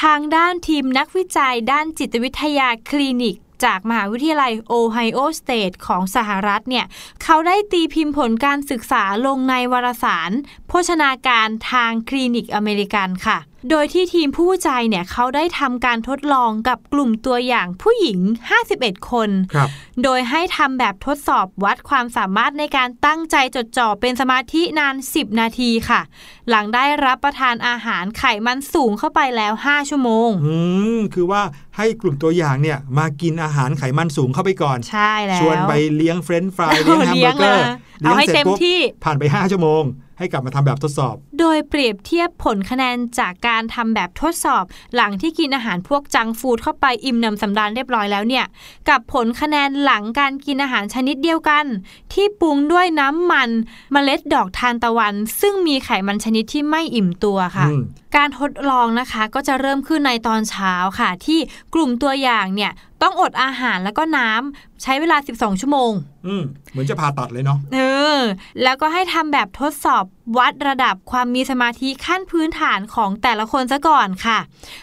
[0.00, 6.86] ทางด้านทีมนักวิจัยด้านจิตวิทยาคลินิกจากมหาวิทยาลัยโอไฮโอสเตทของสหรัฐเนี่ย
[7.22, 10.30] เขาได้ตีพิมพ์ผลการศึกษาลงในวารสาร
[10.68, 13.38] โภชนาการทางคลินิกอเมริกันค่ะ
[13.70, 18.18] โดยที่ทีมผู้วิจัยเนี่ยเขาได้ทำการทดลองกับกลุ่มตัวอย่างผู้หญิง
[18.64, 19.68] 51 คนครับ
[20.03, 26.01] โดยให้ทำแบบทดสอบวัดความสามารถในการตั้งใจจดจ่อเป็นสมาธินาน 10 นาทีค่ะ
[26.48, 30.57] หลังได้รับประทานอาหารไขมันสูงเข้าไปแล้ว 5 ชั่วโมง อื
[30.98, 31.42] ม คือว่า
[31.77, 37.62] ให้กลุ่มตัวอย่างเนี่ยมากินอาหารไขมันสูงเข้าไปก่อน ใช่แล้ว ชวนไปเลี้ยงเฟรนช์ฟรายเอาเลี้ยงแฮมเบอร์เกอร์
[38.01, 39.85] เลี้ยงเลยเอาให้เสร็จเต็มปุ๊บที่ ผ่านไป 5 ชั่วโมง
[40.18, 48.44] ให้กลับมาทำแบบทดสอบ โดยเปรียบเทียบผลคะแนนจากการทำแบบทดสอบ หลังที่กินอาหารพวกจังก์ฟู้ดเข้าไปอิ่มหนำสำราญเรียบร้อยแล้วเนี่ย
[48.88, 51.64] กับผลคะแนนหลังการกินอาหารชนิดเดียวกัน
[52.12, 53.50] ที่ปรุงด้วยน้ำมัน
[53.92, 57.83] เมล็ดดอกทานตะวัน ซึ่งมีไขมันชนิดที่ไม่อิ่มตัวค่ะอืม
[58.16, 61.38] การทดลองนะคะก็จะเริ่มขึ้นในตอนเช้าค่ะ ที่
[61.74, 65.92] กลุ่มตัวอย่างเนี่ยต้องอดอาหารแล้วก็น้ำใช้เวลา 12 ชั่วโมง
[66.26, 67.78] อืมเหมือนจะผ่าตัดเลยเนาะเอ
[68.18, 68.20] อ
[68.62, 70.05] แล้วก็ให้ทำแบบทดสอบ
[70.37, 74.38] วัดระดับความมีสมาธิขั้นพื้นฐานของแต่ละคนซะก่อนค่ะ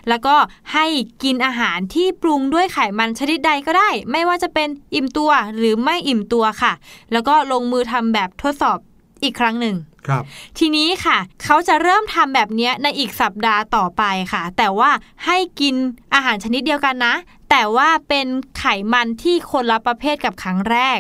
[0.09, 0.35] แล้วก็
[0.73, 0.85] ให้
[1.23, 6.73] กินอาหารที่ปรุงด้วยไขมันชนิดใดก็ได้ ไม่ว่าจะเป็นอิ่มตัวหรือไม่อิ่มตัวค่ะ
[7.11, 8.77] แล้วก็ลงมือทำแบบทดสอบ
[9.23, 9.75] อีกครั้งหนึ่ง
[10.07, 10.23] ครับ
[10.57, 14.91] ทีนี้ค่ะ เขาจะเริ่มทำแบบเนี้ยในอีกสัปดาห์ต่อไปค่ะ แต่ว่า
[15.25, 15.75] ให้กิน
[16.13, 17.13] อาหารชนิดเดียวกันนะ
[17.49, 20.99] แต่ว่าเป็นไขมันที่คนละประเภทกับครั้งแรก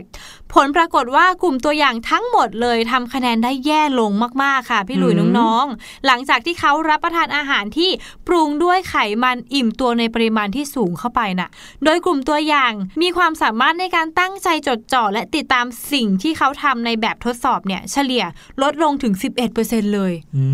[0.53, 4.11] ผลปรากฏว่ากลุ่มตัวอย่างทั้งหมดเลยทำคะแนนได้แย่ลง
[4.43, 7.89] มากๆค่ะ พี่หลุยอืมน้องๆ หลังจากที่เขารับประทานอาหารที่
[8.27, 11.49] ปรุงด้วยไขมันอิ่มตัวในปริมาณที่สูงเข้าไปน่ะ
[11.83, 18.23] โดยกลุ่มตัวอย่างมีความสามารถในการตั้งใจจดจ่อและติดตามสิ่งที่เขาทำในแบบทดสอบเนี่ยเฉลี่ย
[18.61, 19.13] ลดลงถึง
[19.53, 20.45] 11%เลยอื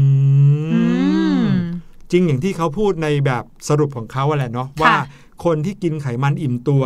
[0.72, 0.82] อื
[1.46, 1.48] มม
[2.12, 4.94] จริงอย่างที่เขาพูดในแบบสรุปของเขาอะแหละเนาะว่า
[5.44, 6.84] คนที่กินไขมันอิ่มตัว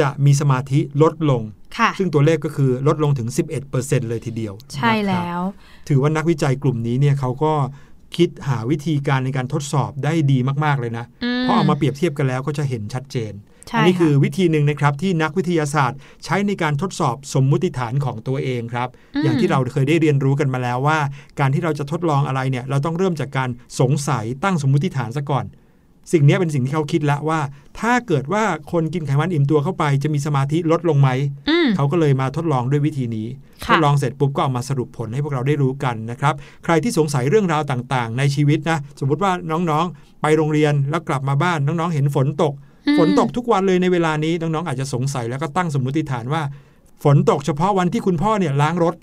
[0.00, 1.42] จะมีสมาธิลดลง
[1.78, 3.28] ค่ะซึ่งตัวเลขก็คือลดลงถึง
[3.68, 5.40] 11%เลยทีเดียว ใช่นะครับแล้ว
[5.88, 7.52] ถือว่านักวิจัยกลุ่มนี้เนี่ยเขาก็
[8.16, 13.32] คิดหาวิธีการในการทดสอบได้ดีมาก ๆ เลยนะอืมเพราะเอามาเปรียบเทียบกันแล้วก็จะเห็นชัดเจน
[13.68, 18.88] ใช่อันี้ค่ะคือวิธีหนึ่งนะครับที่นักวิทยาศาสตร์ ใช้ในการทดสอบสมมุติฐานของตัวเองครับ
[19.22, 20.98] อย่างที่เราเคยได้เรียนรู้กันมาแล้วว่า
[21.40, 25.44] การที่เราจะทดลองอะไรเนี่ยเราต้องเริ่มจากการสงสัยตั้งสมมุติฐานซะก่อน
[26.12, 27.40] สิ่งนี้เป็นสิ่งที่เขาคิดแล้วว่า
[27.80, 31.08] ถ้าเกิดว่าคนกินไขมันอิ่มตัวเข้าไป จะมีสมาธิลดลงไหม
[31.48, 33.26] อืมเขาก็เลยมาทดลองด้วยวิธีนี้
[33.64, 36.34] ค่ะทดลองเสร็จปุ๊บก็เอามาสรุปผลให้พวกเราได้รู้กันนะครับ
[36.64, 42.52] ใครที่สงสัยเรื่องราวต่างๆ ในชีวิตนะ สมมุติว่าน้องๆ ไปโรงเรียนแล้วกลับมาบ้านน้องๆ เห็นฝนตก
[42.86, 46.42] อืมฝนตกทุกวันเลยในเวลานี้น้องๆอาจจะสงสัยแล้วก็ตั้งสมมุติฐานว่า
[47.04, 48.94] ฝนตกเฉพาะวันที่คุณพ่อเนี่ยล้างรถ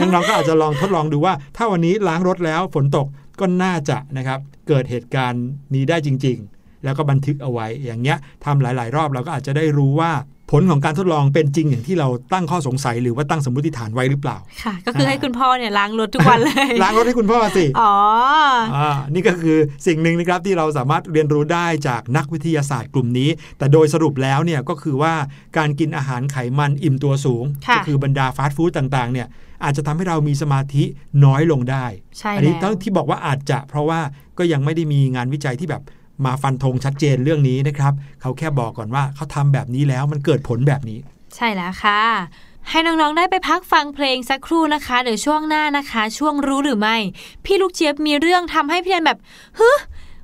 [0.00, 3.06] น้องๆก็อาจจะลองทดลองดูว่า ถ้าวันนี้ล้างรถแล้วฝนตก
[3.40, 5.44] ก็น่าจะนะครับเกิดเหตุการณ์
[5.74, 10.12] นี้ได้จริง ๆ แล้วก็บันทึกเอาไว้อย่างเงี้ยทำหลาย ๆ รอบเราก็อาจจะได้รู้ว่า
[10.52, 17.94] ผลของการทดลองเป็นจริงอย่างที่เราตั้งข้อสงสัยหรือว่าตั้งสมมติฐานไว้หรือเปล่า ค่ะ ก็คือให้คุณพ่อเนี่ยล้างรถทุกวันเลย ล้างรถให้คุณพ่อสิ อ๋อ
[18.76, 25.14] อ่านี่ก็คือสิ่งหนึ่งนะครับที่เราสามารถเรียนรู้ได้จากนักวิทยาศาสตร์กลุ่มนี้ แต่โดยสรุปแล้วเนี่ยก็คือว่า
[25.56, 29.28] การกินอาหารไขมันอิ่มตัวสูงค่ะก็คือบรรดาฟาสต์ฟู้ดต่างๆเนี่ย
[29.64, 30.84] อาจจะทำให้เรามีสมาธิ
[31.24, 31.84] น้อยลงได้
[32.18, 34.00] ใช่อันี้แล้วต้องที่บอกว่าอาจจะ เพราะว่า
[34.38, 35.82] ก็ยังไม่ได้มีงานวิจัยที่แบบ
[36.24, 40.98] มาฟันธงชัดเจนเรื่องนี้นะครับ เขาแค่บอกก่อนว่าเขาทำแบบนี้แล้วมันเกิดผลแบบนี้
[41.34, 42.02] ใช่แล้วค่ะ
[42.70, 46.96] ให้น้องๆได้ไปพักฟังเพลงสักครู่นะคะเดี๋ยวช่วงหน้านะคะ ช่วงรู้หรือไม่
[47.44, 49.18] พี่ลูกเจี๊ยบมีเรื่องทำให้พี่แนนแบบ
[49.58, 49.70] ฮึ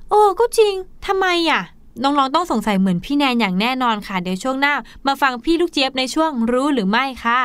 [0.09, 0.73] โอ้ก็จริง
[1.07, 1.61] ทำไมอะ
[2.03, 4.73] น้องๆต้องสงสัยเหมือนพี่แนนอย่างแน่นอนค่ะ เดี๋ยวช่วงหน้า
[5.07, 7.41] มาฟังพี่ลูกเจี๊ยบในช่วงรู้หรือไม่ค่ะ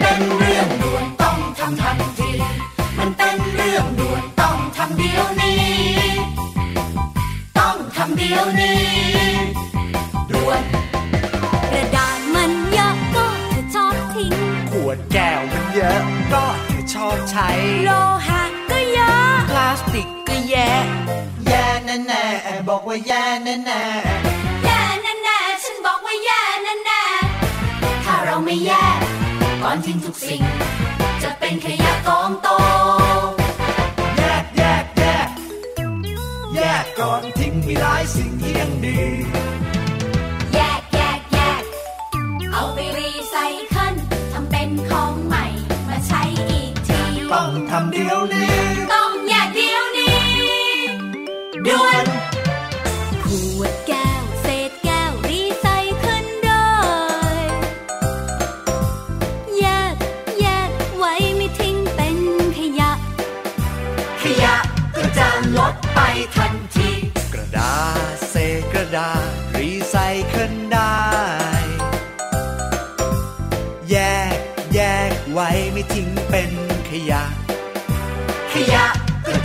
[0.00, 2.30] เป็นเรื่องด่วนต้องทำทันที
[2.98, 5.62] มันเป็นเรื่องด่วนต้องทำเดี๋ยวนี้
[7.58, 8.82] ต้องทำเดี๋ยวนี้
[10.30, 10.62] ด่วน
[11.72, 14.34] กระดาษมันเยอะก็เธอชอบทิ้ง
[14.70, 16.02] ขวดแก้วมันเยอะ
[16.32, 17.48] ก็เธอชอบใช้
[17.84, 17.90] โล
[18.26, 20.70] หะก็เยอะ พลาสติกก็แย่
[21.46, 22.24] แย่แน่แน่
[22.68, 23.82] บอกว่าแย่แน่แน่
[24.64, 28.84] แย่แน่ๆฉันบอกว่าแย่แน่ๆถ้าเราไม่แย่
[29.74, 30.42] อนทิ้งทุกสิ่ง
[31.22, 32.48] จะเป็นขยะกองโต
[34.16, 35.28] แยกแยกแยก
[36.54, 41.62] แยกก่อนทิ้งมีหลายสิ่งที่ยังดีๆแยกแยกแยก
[42.52, 43.36] เอาไปรีไซ
[43.68, 43.94] เคิล
[44.32, 45.44] ทำเป็นของใหม่
[45.88, 47.00] มาใช้อีกที
[47.32, 48.63] ต้องทำเดี๋ยวนี้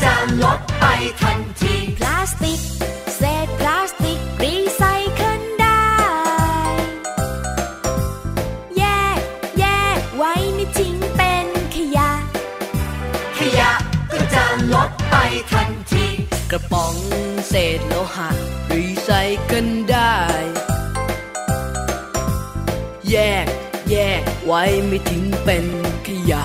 [0.04, 0.86] จะลดไป
[1.22, 2.60] ทันที พลาสติก
[3.18, 4.84] เศษพลาสติกรีไซ
[5.16, 5.84] เคิลได้
[8.78, 8.84] แย
[9.18, 9.20] ก
[9.60, 9.66] แย
[9.98, 12.12] กไว้ไม่ทิ้งเป็นขยะ
[13.38, 13.72] ขยะ
[14.12, 15.16] ก็จะลดไป
[15.52, 16.06] ทันที
[16.52, 16.96] กระป๋อง
[17.50, 18.30] เศษโลหะ
[18.74, 19.10] รีไซ
[19.46, 20.18] เคิลได้
[23.12, 23.48] แยก
[23.92, 25.66] แยกไว้ไม่ทิ้งเป็น
[26.08, 26.44] ขยะ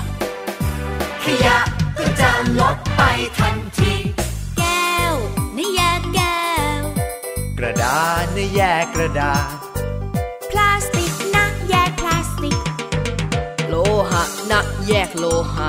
[3.39, 3.93] ทันที
[4.57, 5.15] แก้ว
[5.55, 6.43] ในแยกแก้
[6.79, 6.81] ว
[7.57, 9.55] กระดาษในแยกกระดาษ
[10.49, 12.57] พลาสติกนะแยกพลาสติก
[13.67, 13.75] โล
[14.11, 15.67] หะนะแยกโลหะ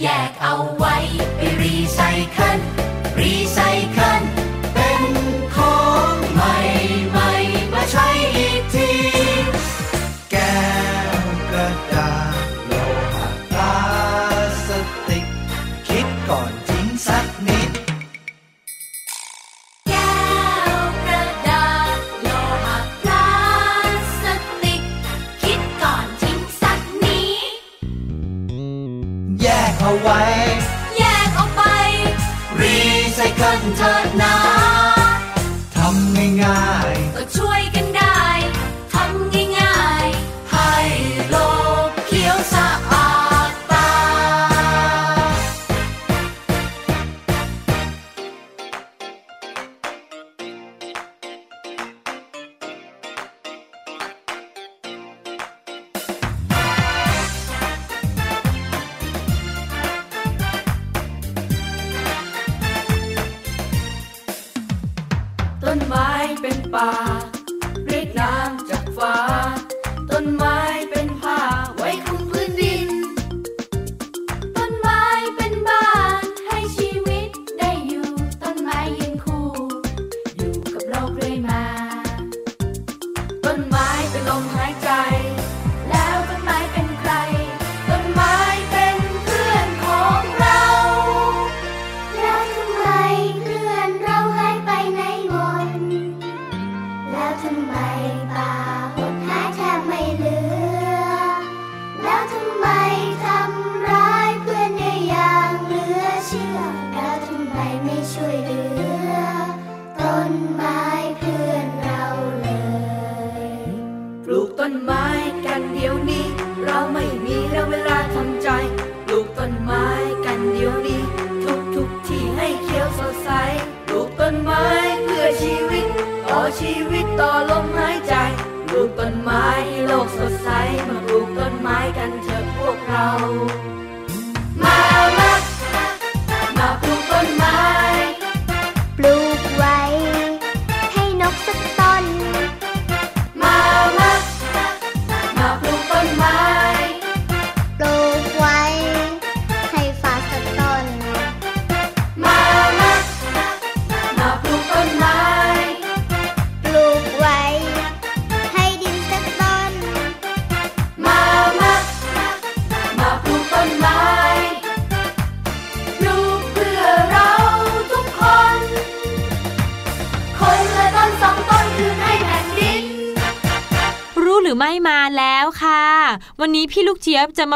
[0.00, 0.85] แยกเอาไว้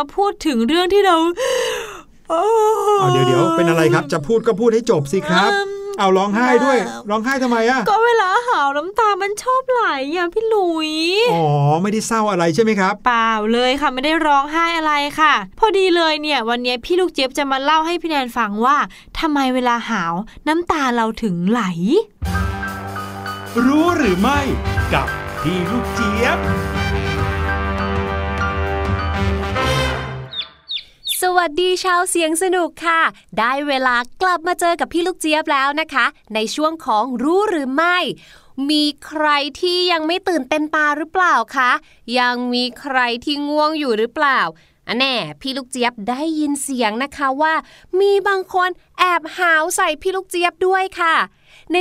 [0.01, 1.17] มาพูดถึงเรื่องที่เรา
[2.31, 6.79] เอาเดี๋ยวเดี๋ยวเป็นอะไรครับ จะพูดก็พูดให้จบสิครับอืมเอาร้องไห้ด้วย
[7.11, 9.85] ร้องไห้ทำไมอะ ก็เวลาหาวน้ำตามันชอบไหล
[10.17, 10.91] อะพี่หลุย
[11.33, 11.47] อ๋อ
[11.83, 18.77] ไม่ได้เศร้าอะไรใช่ไหมครับ เปล่าเลยค่ะไม่ได้ร้องไห้อะไรค่ะ พอดีเลยเนี่ย วันนี้พี่ลูกเจี๊ยบจะมาเล่าให้พี่แนนฟังว่า
[19.19, 20.15] ทำไมเวลาหาว
[20.49, 21.63] น้ำตาเราถึงไหล
[23.67, 24.41] รู้หรือไม่
[24.95, 25.07] กับ
[25.43, 26.39] พี่ลูกเจี๊ยบ
[31.21, 33.01] สวัสดีชาวเสียงสนุกค่ะ
[33.39, 37.99] ได้เวลากลับมาเจอกับพี่ลูกเจี๊ยบแล้วนะคะ ในช่วงของรู้หรือไม่
[38.71, 39.27] มีใคร
[39.61, 41.71] ที่ยังไม่ตื่นเต็มตาหรือเปล่าคะ
[42.19, 44.41] ยังมีใครที่ง่วงอยู่หรือเปล่า
[44.89, 47.55] อันแน่พี่ลูกเจี๊ยบได้ยินเสียงนะคะว่า
[48.01, 51.17] มีบางคนแอบหาวใส่พี่ลูกเจี๊ยบด้วยค่ะ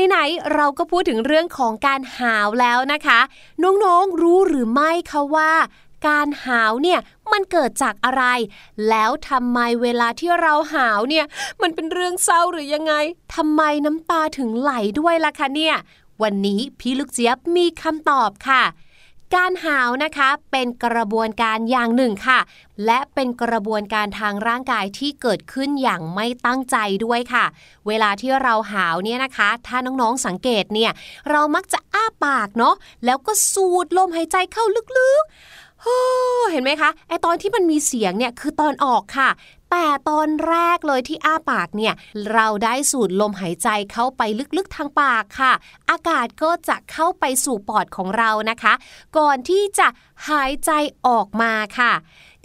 [0.08, 3.20] ไหนๆเราก็พูดถึงเรื่องของการหาวแล้วนะคะ
[3.64, 5.52] น้องๆรู้หรือไม่คะว่า
[6.08, 7.00] การหาวเนี่ย
[7.32, 8.24] มันเกิดจากอะไร
[8.90, 11.26] แล้วทำไมเวลาที่เราหาวเนี่ย
[11.62, 12.94] มันเป็นเรื่องเศร้าหรือยังไง
[13.36, 15.76] ทำไมน้ำตาถึงไหลด้วยล่ะคะเนี่ย
[16.22, 18.64] วันนี้พี่ลูกเจี๊ยบมีคำตอบค่ะ
[19.38, 22.40] การหาวนะคะเป็นกระบวนการอย่างหนึ่งค่ะ
[22.86, 27.46] และเป็นกระบวนการทางร่างกายที่เกิดขึ้นอย่างไม่ตั้งใจด้วยค่ะ
[27.88, 30.92] เวลาที่เราหาวเนี่ยนะคะ ถ้าน้องๆสังเกตเนี่ย
[31.30, 32.76] เรามักจะอ้าปากเนาะ
[33.06, 34.66] แล้วก็สูดลมหายใจเข้า
[34.98, 35.69] ลึกๆ
[36.52, 39.30] เห็นไหมคะไอตอนที่มันมีเสียงเนี่ยคือตอนออกค่ะ
[39.72, 41.94] แต่ตอนแรกเลยที่อ้าปากเนี่ย
[42.32, 44.22] เราได้สูดลมหายใจเข้าไป
[44.58, 45.54] ลึกๆทางปากค่ะ
[45.90, 48.74] อากาศก็จะเข้าไปสู่ปอดของเรานะคะ
[49.18, 49.88] ก่อนที่จะ
[50.30, 50.72] หายใจ
[51.08, 51.94] ออกมาค่ะ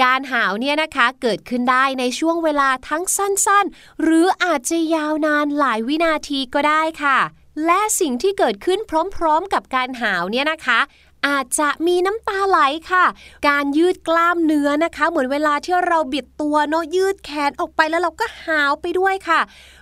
[0.02, 7.18] การหาวเนี่ยนะคะเกิดขึ้นได้ในช่วงเวลาทั้งสั้นๆ หรืออาจจะยาวนานหลายวินาทีก็ได้ค่ะ
[7.66, 8.80] และสิ่งที่เกิดขึ้น
[9.16, 10.80] พร้อมๆ กับการหาวเนี่ยนะคะ
[11.26, 12.58] อาจจะมีน้ำตาไหล
[12.90, 13.04] ค่ะ
[13.48, 19.40] การยืดกล้ามเนื้อนะคะ เหมือนเวลาที่เราบิดตัวเนาะยืดแขนออกไปแล้วเราก็หาวไปด้วยค่ะ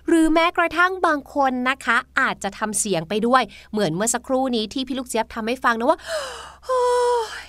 [0.08, 5.98] หรือแม้กระทั่งบางคนนะคะ อาจจะทำเสียงไปด้วย เหมือนเมื่อสักครู่นี้ที่พี่ลูกเจี๊ยบทำให้ฟังนะว่า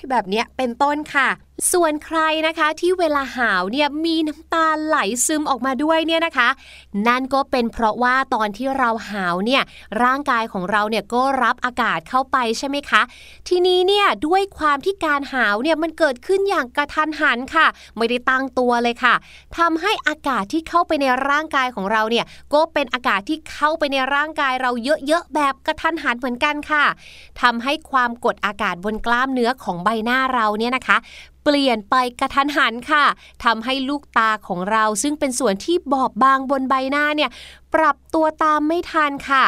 [0.09, 1.29] แบบเนี้ยเป็นต้นค่ะ
[1.73, 6.49] ส่วนใครนะคะที่เวลาหาวเนี่ยมีน้ำตาไหลซึมออกมาด้วยเนี่ยนะคะ
[7.07, 9.63] นั่นก็เป็นเพราะว่าตอนที่เราหาวเนี่ย
[10.03, 13.01] ร่างกายของเราเนี่ยก็รับอากาศเข้าไปใช่ไหมคะ
[13.47, 19.15] ทีนี้เนี่ยด้วยความที่การหาวเนี่ยมันเกิดขึ้นอย่างกระทันหันค่ะ ไม่ได้ตั้งตัวเลยค่ะ
[19.57, 24.71] ทำให้อากาศที่เข้าไปในร่างกายของเราเนี่ยก็เป็นอากาศที่เข้าไปในร่างกายเรา
[25.07, 26.85] เยอะๆแบบกระทันหันเหมือนกันค่ะ
[27.41, 30.97] ทำให้ความกดอากาศบนกล้ามเนื้อของใบหน้าเราเนี่ยนะคะ
[31.43, 33.05] เปลี่ยนไปกระทันหันค่ะ
[33.43, 37.29] ทำให้ลูกตาของเราซึ่งเป็นส่วนที่บอบบางบนใบหน้าเนี่ย
[37.73, 39.45] ปรับตัวตามไม่ทันค่ะ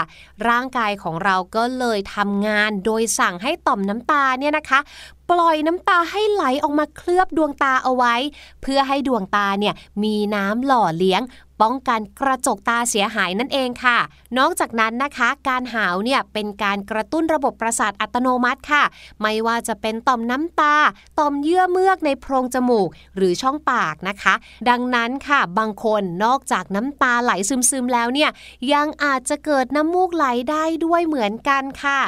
[0.48, 4.80] ร่างกายของเราก็เลยทำงานโดยสั่งให้ต่อมน้ำตาเนี่ยนะคะ
[5.30, 8.16] ปล่อยน้ำตาให้ไหลออกมาเคลือบดวงตาเอาไว้
[8.62, 9.74] เพื่อให้ดวงตาเนี่ย
[10.04, 11.22] มีน้ำหล่อเลี้ยง
[11.64, 13.98] ป้องกันกระจกตาเสียหายนั่นเองค่ะ
[14.38, 18.84] นอกจากนั้นนะคะ การหาวเนี่ยเป็นการกระตุ้นระบบประสาทอัตโนมัติค่ะ
[19.22, 20.76] ไม่ว่าจะเป็นต่อมน้ำตา
[21.20, 24.34] ต่อมเยื่อเมือกในโพรงจมูก หรือช่องปากนะคะ
[24.70, 28.32] ดังนั้นค่ะ บางคนนอกจากน้ำตาไหลซึมๆแล้วเนี่ย
[28.74, 32.02] ยังอาจจะเกิดน้ำมูกไหลได้ด้วยเหมือนกันค่ะ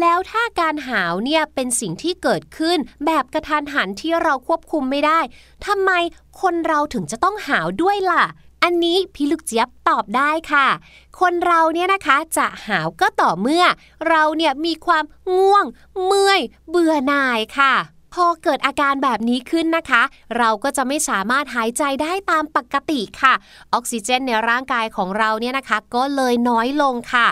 [0.00, 5.20] แล้วถ้าการหาวเนี่ยเป็นสิ่งที่เกิดขึ้นแบบกระทันหันที่เราควบคุมไม่ได้
[5.66, 5.90] ทำไม
[6.40, 8.24] คนเราถึงจะต้องหาวด้วยล่ะ
[8.62, 10.68] อันนี้พี่ลูกเจี๊ยบตอบได้ค่ะ
[11.20, 13.64] คนเราเนี่ยนะคะจะหาวก็ต่อเมื่อ
[14.08, 15.04] เราเนี่ยมีความ
[15.36, 15.64] ง่วง
[16.04, 17.74] เมื่อย เบื่อหน่ายค่ะ
[18.14, 20.02] พอเกิดอาการแบบนี้ขึ้นนะคะ
[20.38, 23.34] เราก็จะไม่สามารถหายใจได้ตามปกติค่ะ
[23.74, 27.26] ออกซิเจนในร่างกายของเราเนี่ยนะคะ ก็เลยน้อยลงค่ะ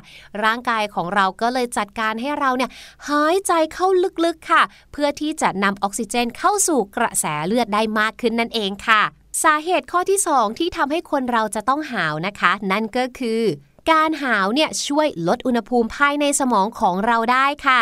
[0.45, 2.71] ร่างกายของเราก็เลยจัดการให้เราเนี่ย
[3.09, 3.87] หายใจเข้า
[4.25, 4.63] ลึกๆค่ะ
[4.93, 9.03] เพื่อที่จะนำออกซิเจนเข้าสู่กระแสเลือดได้มากขึ้นนั่นเองค่ะ
[9.43, 13.43] สาเหตุข้อที่ 2 ที่ทำให้คนเราจะต้องหาวนะคะ นั่นก็คือ
[13.91, 17.81] การหาวเนี่ยช่วยลดอุณหภูมิภายในสมองของเราได้ค่ะ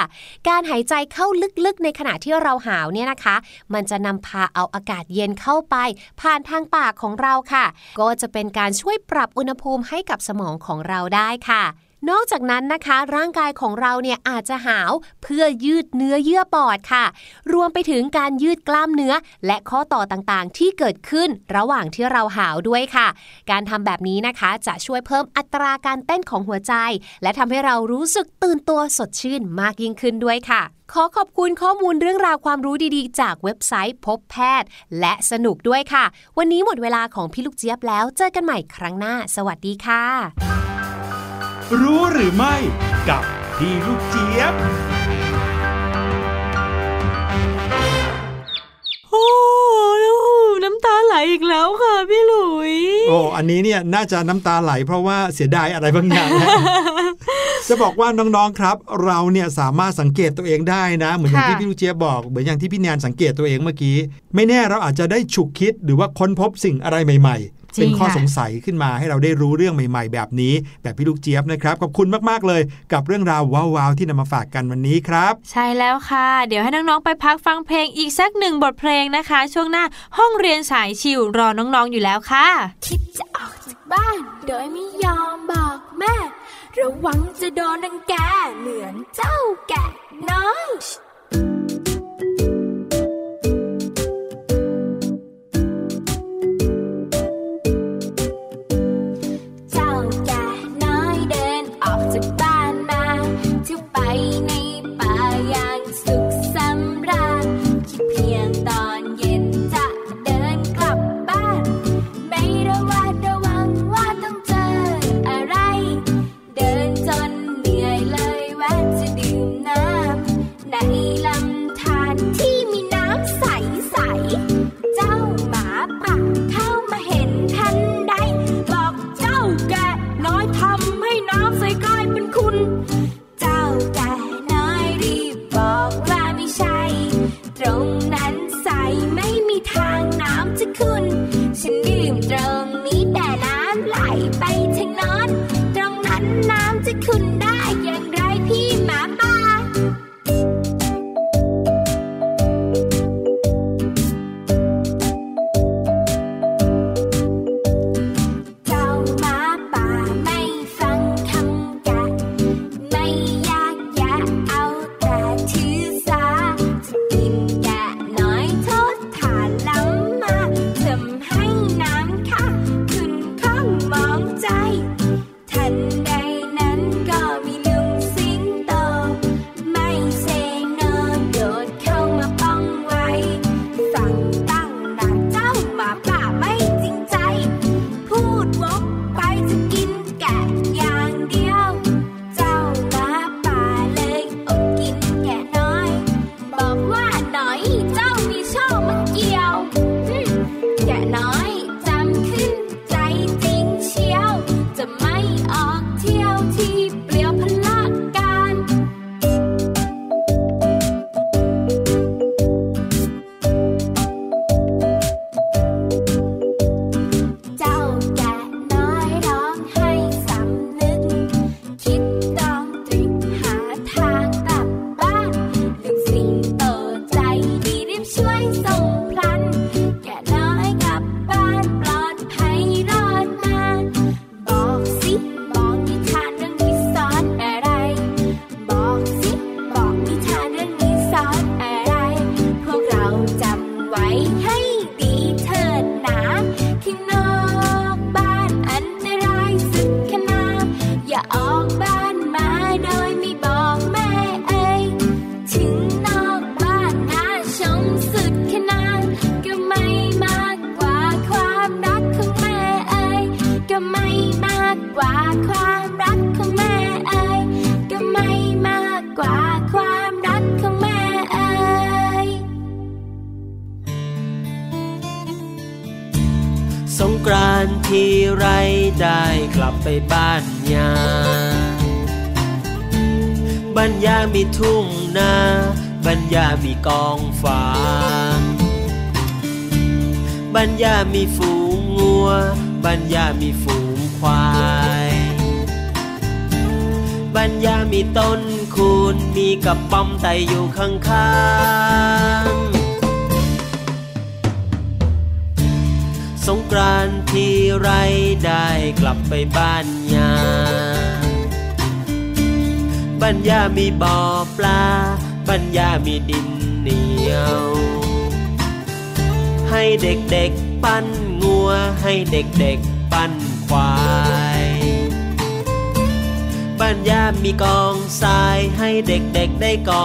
[0.49, 1.27] การหายใจเข้า
[1.65, 3.37] ลึกๆ ในขณะที่เราหาวเนี่ยนะคะ
[3.75, 5.77] มันจะนำพาเอาอากาศเย็นเข้าไป
[6.21, 7.65] ผ่านทางปากของเราค่ะ
[8.01, 11.65] ก็จะเป็นการช่วยปรับอุณหภูมิให้กับสมองของเราได้ค่ะ
[12.09, 14.93] นอกจากนั้นนะคะ ร่างกายของเราเนี่ยอาจจะหาว
[15.23, 17.05] เพื่อยืดเนื้อเยื่อปอดค่ะ
[17.53, 19.15] รวมไปถึงการยืดกล้ามเนื้อ
[19.47, 23.09] และข้อต่อต่างๆ ที่เกิดขึ้นระหว่างที่เราหาวด้วยค่ะ
[23.51, 26.75] การทำแบบนี้นะคะจะช่วยเพิ่มอัตราการเต้นของหัวใจ
[27.23, 34.69] และทำให้เรารู้สึกตื่นตัวสดชื่นมากยิ่งขึ้นด้วยค่ะขอขอบคุณข้อมูลเรื่องราวความรู้ดีๆ จากเว็บไซต์พบแพทย์
[35.01, 36.05] และสนุกด้วยค่ะ
[36.39, 40.60] วันนี้หมดเวลาของพี่ลูกเจี๊ยบแล้ว เจอกันใหม่ครั้งหน้า สวัสดีค่ะ
[41.79, 42.55] รู้หรือไม่
[43.09, 43.23] กับ
[43.57, 44.55] พี่ลูกเจี๊ยบ
[49.11, 49.27] โอ้
[50.65, 52.75] น้ำตาไหลอีกแล้วค่ะพี่หลุย
[53.09, 56.29] โอ้อันนี้เนี่ยน่าจะน้ำตาไหลเพราะว่าเสียดายอะไรบางอย่าง
[57.69, 63.97] จะบอกว่าน้องๆครับ เราเนี่ยสามารถสังเกตตัวเองได้นะ เหมือนอย่างที่พี่ลูกเจี๊ยบบอกเหมือนอย่างที่พี่แนนสังเกตตัวเองเมื่อกี้
[64.35, 72.63] ไม่แน่เราอาจจะได้ฉุกคิดหรือว่าค้นพบสิ่งอะไรใหม่ๆ เป็นข้อสงสัยขึ้นมาให้เราได้รู้เรื่องใหม่ๆ แบบนี้ แบบพี่ลูกเจี๊ยบนะครับขอบคุณมากๆเลย
[72.93, 79.85] กับเรื่องราวว้าวๆที่นำมาฝากกันวันนี้ครับ ใช่แล้วค่ะ เดี๋ยวให้น้องๆไปพักฟังเพลงอีกสักหนึ่งบทเพลงนะคะ ช่วงหน้า
[80.19, 82.47] ห้องเรียนสายชิวรอน้องๆอยู่แล้วค่ะ
[82.87, 86.15] คิดจะออกจากบ้าน โดยไม่ยอมบอกแม่
[86.79, 88.15] ระวังจะโดนดังแก
[88.59, 89.37] เหมือนเจ้า
[89.69, 89.75] แก
[90.31, 90.69] น้อย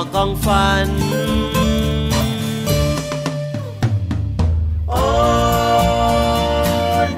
[0.03, 0.89] กๆได้ก่อกองฟัน
[4.89, 5.01] โอ้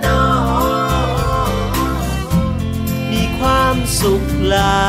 [0.05, 0.23] นอ
[3.11, 4.88] มีความสุขหลา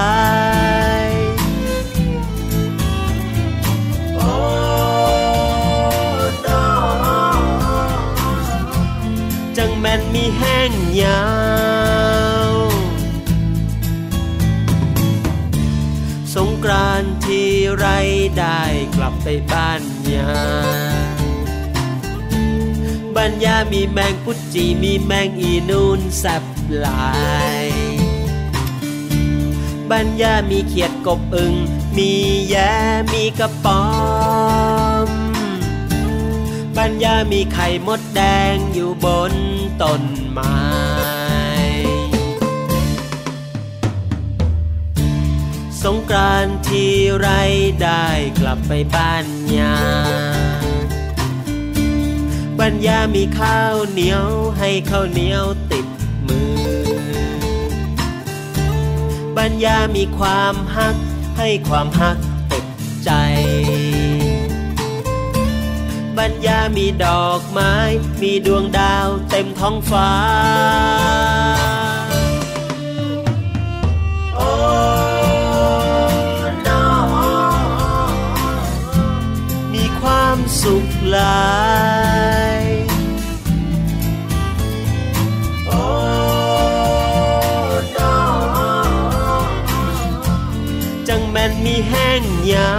[1.04, 1.08] ย
[4.16, 4.32] โอ้
[6.46, 6.66] นอ
[9.56, 10.72] จังแม่นมีแห้ง
[11.02, 11.47] ยา
[17.76, 17.86] ไร
[18.38, 18.60] ได้
[18.96, 20.32] กลับไปบ้านยา
[23.14, 26.42] บ้านยามีแมงปุจีมีแมงอีนูนแซบ
[26.78, 27.12] หลา
[27.64, 27.66] ย
[29.90, 31.54] บ้านยามีเขียดกบอึง
[31.96, 32.10] มี
[32.48, 32.72] แย้
[33.12, 33.84] มีกระป๋อ
[35.06, 35.08] ม
[36.76, 38.20] บ้านยามีไข่มดแด
[38.54, 39.34] งอยู่บน
[39.82, 41.17] ต้นไม้
[45.84, 46.84] สงกรานต์ที
[47.18, 47.28] ไร
[47.82, 48.06] ได้
[48.40, 49.26] กลับไปบ้าน
[49.58, 49.78] ยา
[52.58, 54.26] บ้านยามีข้าวเหนียว
[54.58, 55.86] ให้ข้าวเหนียวติด
[56.26, 56.58] มือ
[59.36, 60.96] บ้านยามีความฮัก
[61.38, 62.18] ให้ความฮัก
[62.52, 62.66] ติด
[63.04, 63.10] ใจ
[66.16, 67.74] บ้านยามีดอกไม้
[68.22, 70.10] มีดวงดาวเต็มท้องฟ้า
[81.12, 81.48] หลา
[82.60, 82.64] ย
[85.66, 85.82] โอ้
[87.96, 88.16] นอ
[91.08, 92.72] จังแม่นมีแห้งยา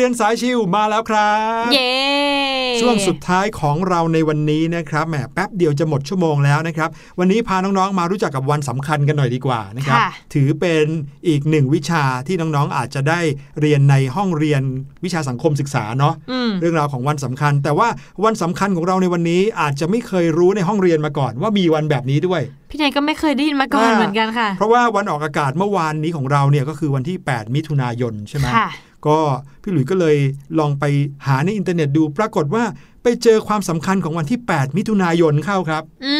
[0.00, 1.32] รียนสายชิวมาแล้วครั
[1.64, 1.90] บ เย้
[2.80, 6.88] ช่วงสุดท้ายของเราในวันนี้นะครับแหมแป๊บเดียวจะหมดชั่วโมงแล้วนะครับ
[7.18, 10.86] วันนี้พาน้องๆมารู้จักกับวันสำคัญกันหน่อยดีกว่านะครับค่ะถือเป็น
[11.28, 13.20] อีกหนึ่งวิชาที่น้องๆอาจจะได้
[13.60, 14.62] เรียนในห้องเรียน
[15.04, 17.88] วิชาสังคมศึกษาเนาะอืมเรื่องราวของวันสำคัญ แต่ว่า
[18.24, 28.70] วันสำคัญของเราในวันนี้อาจจะไม่เคยรู้ในห้องเรียนมาก่อน ว่ามีวันแบบนี้ด้วยพี่แนนก็ไม่เคยได้ยินมาก่อนอ่าเหมือนกันค่ะ เพราะว่าวันออกอากาศเมื่อวานนี้ของเราเนี่ยก็คือวันที่ 8 มิถุนายนใช่ไหมค่ะ
[29.06, 29.18] ก็
[29.62, 30.16] พี่หลุยส์ก็เลย
[30.58, 30.84] ลองไป
[31.26, 32.64] หาในอินเทอร์เน็ตดู ปรากฏว่า
[33.02, 36.16] ไปเจอความสำคัญของวันที่ 8 มิถุนายนเข้าครับอื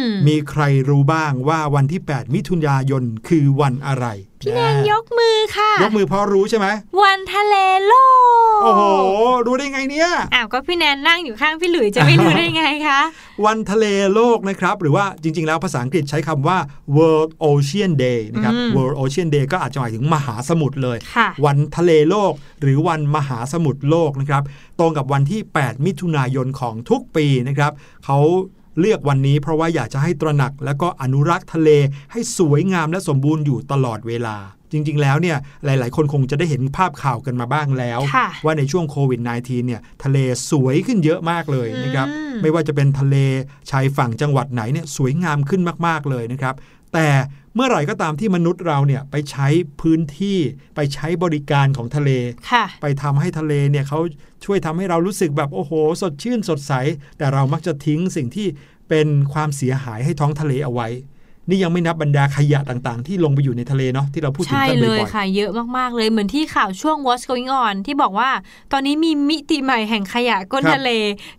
[0.00, 4.06] มมีใครรู้บ้างว่าวันที่ 8 มิถุนายนคือวันอะไร
[4.40, 6.66] พี่แนนยกมือค่ะ ยกมือเพราะรู้ใช่ไหม
[7.02, 7.54] วันทะเล
[7.86, 7.94] โล
[8.58, 8.82] ก โอ้โห
[9.46, 13.00] รู้ได้ไงเนี่ย อ้าว ก็พี่แนนนั่งอยู่ข้างพี่หลุยจะไม่รู้ได้ไงคะ
[13.46, 16.58] วันทะเลโลกนะครับ หรือว่าจริง ๆ แล้วภาษาอังกฤษใช้คำว่า
[16.96, 24.42] World Ocean Day นะครับอืม World Ocean Day ก็อาจจะหมายถึงมหาสมุทรเลยค่ะวันทะเลโลก หรือวันมหาสมุทรโลกนะครับ
[24.80, 27.72] ตรงกับวันที่ 8 มิถุนายนของทุกปีนะครับ
[28.04, 28.18] เขา
[28.80, 31.70] เลือกวันนี้เพราะว่าอยากจะให้ตระหนัก แล้วก็อนุรักษ์ทะเล
[32.12, 34.36] ให้สวยงามและสมบูรณ์อยู่ตลอดเวลา
[34.72, 40.18] จริง ๆ แล้วเนี่ยหลาย ๆ คนคงจะได้เห็นภาพข่าวกันมาบ้างแล้วค่ะว่าในช่วงโควิด -19 เนี่ยทะเล
[40.50, 43.16] สวยขึ้นเยอะมากเลยนะครับอืมไม่ว่าจะเป็นทะเล
[43.70, 46.54] ชายฝั่งจังหวัดไหนเนี่ยสวยงามขึ้นมากๆเลยนะครับ
[46.94, 47.08] แต่
[47.54, 49.48] เมื่อไหร่ก็ตามที่มนุษย์เราเนี่ยไปใช้
[49.80, 50.38] พื้นที่
[50.76, 52.10] ไปใช้บริการของทะเล
[52.50, 54.00] ค่ะไปทำให้ทะเลเนี่ยเขา
[54.44, 55.72] ช่วยทำให้เรารู้สึกแบบโอ้โห
[56.02, 56.72] สดชื่นสดใส
[57.18, 58.46] แต่เรามักจะทิ้งสิ่งที่
[58.88, 60.88] เป็นความเสียหายให้ท้องทะเลเอาไว้
[61.48, 68.30] นี่ยังไม่นับบรรดาขยะต่างๆ ที่ลงไปอยู่ในทะเลเนาะที่เราพูดถึงใช่กันเลบ่ยอยค่ะ เยอะมากๆเลยเหมือนที่ข่าวช่วง What's Going On ที่บอกว่า
[68.72, 70.90] ตอนนี้มีมิติใหม่แห่งขยะก้นทะเล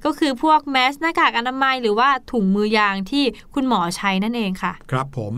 [0.06, 3.24] ก็คือพวกแมสหน้ากากอนามัยหรือว่าถุงมือยางที่
[3.54, 5.34] คุณหมอใช้นั่นเองค่ะๆครับผม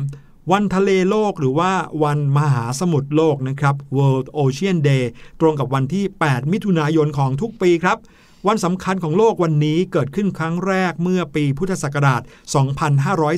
[0.52, 1.72] วันทะเลโลกหรือว่า
[2.04, 5.04] วันมหาสมุทรโลกนะครับ World Ocean Day
[5.40, 7.98] ตรงกับวันที่ 8 มิถุนายนของทุกปีครับ
[8.48, 12.22] วันสำคัญของโลกวันนี้เกิดขึ้นครั้งแรกเมื่อปีพุทธศักราช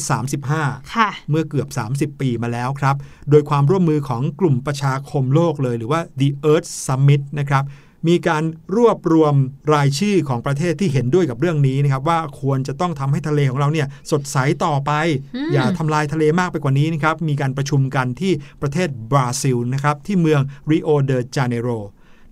[0.08, 1.68] 2535 ค่ะ เมื่อเกือบ
[2.16, 2.96] 30 ปีมาแล้วครับ
[3.30, 7.64] โดยความร่วมมือของกลุ่มประชาคมโลกเลยหรือว่า The Earth Summit นะครับ
[8.08, 8.44] มีการ
[8.76, 9.34] รวบรวม
[9.74, 14.92] รายชื่อของประเทศที่เห็นด้วยกับเรื่องนี้นะครับว่าควรจะต้องทำให้ทะเลของเราเนี่ยสดใสต่อไป
[15.36, 18.32] อืมอย่าทำลายทะเลมากไปกว่านี้นะครับมีการประชุมกันที่
[18.62, 21.70] ประเทศบราซิลนะครับที่เมืองริโอเดจาเนโร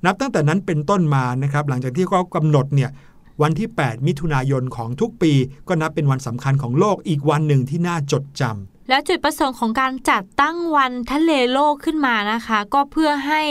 [0.06, 2.90] นับตั้งแต่นั้นเป็นต้นมานะครับหลังจากที่เขากำหนดเนี่ย
[3.42, 5.34] วันที่ 8 มิถุนายนของทุกปี
[5.68, 13.42] ก็นับเป็นวันสำคัญของโลกอีกวันหนึ่งที่น่าจดจำแล้วจุดประสงค์ของการจัดตั้งวันทะเลโลกขึ้นมานะคะ ก็เพื่อให้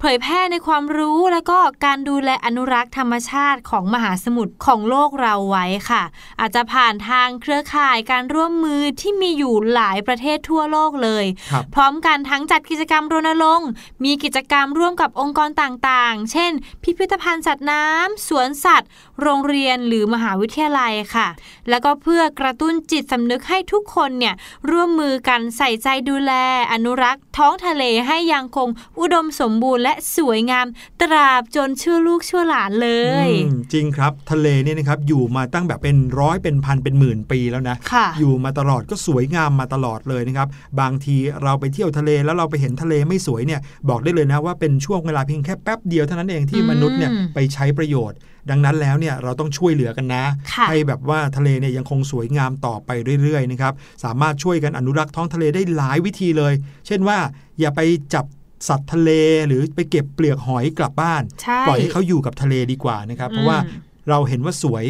[0.00, 6.02] เผยแพร่ในความรู้แล้วก็การดูแลอนุรักษ์ธรรมชาติของมหาสมุทรของโลกเราไว้ค่ะ
[6.40, 13.68] อาจจะผ่านทางเครือข่ายการร่วมมือที่มีอยู่หลายประเทศทั่วโลกเลยครับพร้อมกันทั้งจัดกิจกรรมรณรงค์
[14.04, 18.88] มีกิจกรรมร่วมกับองค์กรต่างๆ เช่น พิพิธภัณฑ์สัตว์น้ำสวนสัตว์
[19.22, 21.28] โรงเรียนหรือมหาวิทยาลัยค่ะ
[21.68, 24.34] แล้วก็เพื่อกระตุ้นจิตสำนึกให้ทุกคนเนี่ย
[24.70, 26.32] ร่วมมือกันใส่ใจดูแล
[26.72, 28.68] อนุรักษ์ ท้องทะเลให้ยังคง
[29.00, 30.66] อุดมสมบูรณ์และสวยงาม
[31.02, 32.90] ตราบจนชั่วลูกชั่วหลานเล
[33.26, 40.48] ยอืมจริงครับทะเลเนี่ยนะครับอยู่มาตั้งแบบเป็นร้อยเป็นพันเป็นหมื่นปีแล้วนะค่ะอยู่มาตลอดก็สวยงามมาตลอดเลยนะครับ
[40.80, 48.18] บางทีเราไปเที่ยวทะเลแล้วเราไปเห็นทะเลไม่สวยเนี่ยบอกได้เลยนะว่าเป็นช่วงเวลาเพียงแค่แป๊บเดียวเท่านั้นเองที่อืมมนุษย์เนี่ยไปใช้ประโยชน์
[48.50, 52.90] ดังนั้นแล้วเนี่ยเราต้องช่วยเหลือกันนะค่ะให้แบบว่าทะเลเนี่ยยังคงสวยงามต่อไป
[53.22, 53.72] เรื่อยๆนะครับ
[54.04, 56.52] สามารถช่วยกันอนุรักษ์ท้องทะเลได้หลายวิธีเลย
[56.86, 57.18] เช่นว่า
[57.60, 57.80] อย่าไป
[58.14, 58.24] จับ
[58.68, 59.10] สัตว์ทะเล
[59.46, 64.84] หรือไปเก็บเปลือกหอยกลับบ้านใช่ปล่อยให้เขาอยู่กับทะเลดีกว่านะครับ เพราะว่าอืมเราเห็นว่าสวย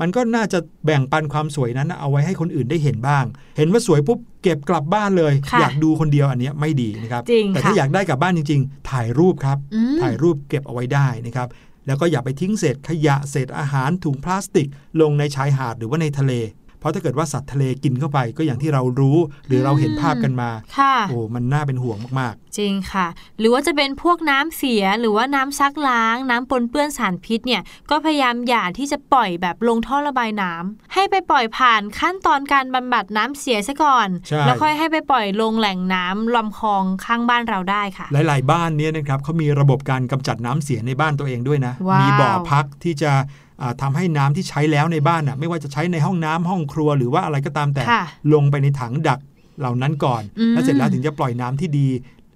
[0.00, 3.24] มันก็น่าจะแบ่งปันความสวยนั้นนะเอาไว้ให้คนอื่นได้เห็นบ้าง
[3.56, 11.48] เห็นว่าสวยปุ๊บเก็บกลับบ้านเลยค่ะอยากดูคนเดียวอันเนี้ยไม่ดีนะครับจริงแต่ค่ะถ้าอยากได้กลับบ้านจริง ๆ ถ่ายรูปครับอืมถ่ายรูปเก็บเอาไว้ได้นะครับ
[11.86, 14.68] แล้วก็อย่าไปทิ้งเศษขยะเศษอาหารถุงพลาสติก
[15.00, 16.32] ลงในชายหาดหรือว่าในทะเล
[16.80, 23.06] เพราะถ้าเกิดว่าสัตว์ทะเลกินเข้าไปก็อย่างที่เรารู้ หรือเราเห็นภาพกันมาค่ะโอ้มันน่าเป็นห่วงมากจริงค่ะ
[23.38, 43.49] หรือว่าจะเป็นพวกน้ำเสียหรือว่าน้ำซักล้าง น้ำปนเปื้อนสารพิษเนี่ยก็พยายามอย่าที่จะปล่อยแบบลงท่อระบายน้ำให้ไปปล่อยผ่านขั้นตอนการบำบัดน้ำเสียซะก่อนใช่แล้วค่อยให้ไปปล่อยลงแหล่งน้ำลำคลองข้างบ้านเราได้ค่ะๆหลาย ๆ บ้านเนี่ยนะครับเขามีระบบการกำจัดน้ำเสียในบ้านตัวเองด้วยนะว้าวมีบ่อพักที่จะอ่า
[43.80, 48.02] ทำาให้น้ำที่ใช้แล้วในบ้านอะไม่ว่าจะใช้ในห้องน้ำห้องครัวหรือว่าอะไรก็ตามแต่ค่ะ
[48.34, 49.20] ลงไปในถังดัก
[49.60, 51.86] เหล่านั้นก่อนอืมแล้วเสร็จแล้วถึงจะปล่อยน้ำที่ดี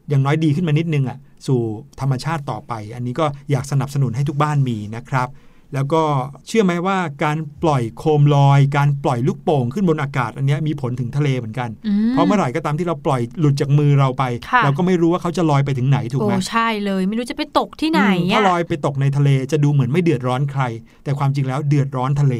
[0.08, 1.60] อย่างน้อยดีขึ้นมานิดนึงอะสู่
[2.00, 5.28] ธรรมชาติต่อไป อันนี้ก็อยากสนับสนุนให้ทุกบ้านมีนะครับ
[5.74, 6.02] แล้วก็
[6.46, 20.62] เชื่อไหมว่าการปล่อยโคมลอย การปล่อยลูกโป่งขึ้นบนอากาศอันเนี้ยมีผลถึงทะเลเหมือนกันอืมเพราะเมื่อไหร่ก็ตามที่เราปล่อยหลุดจากมือเราไปค่ะเราก็ไม่รู้ว่าเขาจะลอยไปถึงไหนถูกโอ้ไหมใช่เลยไม่รู้จะไปตกที่ไหนอืมถ้าอะลอยไปตกในทะเลจะดูเหมือนไม่เดือดร้อนใคร
[21.04, 22.36] แต่ความจริงแล้วเดือดร้อนทะเล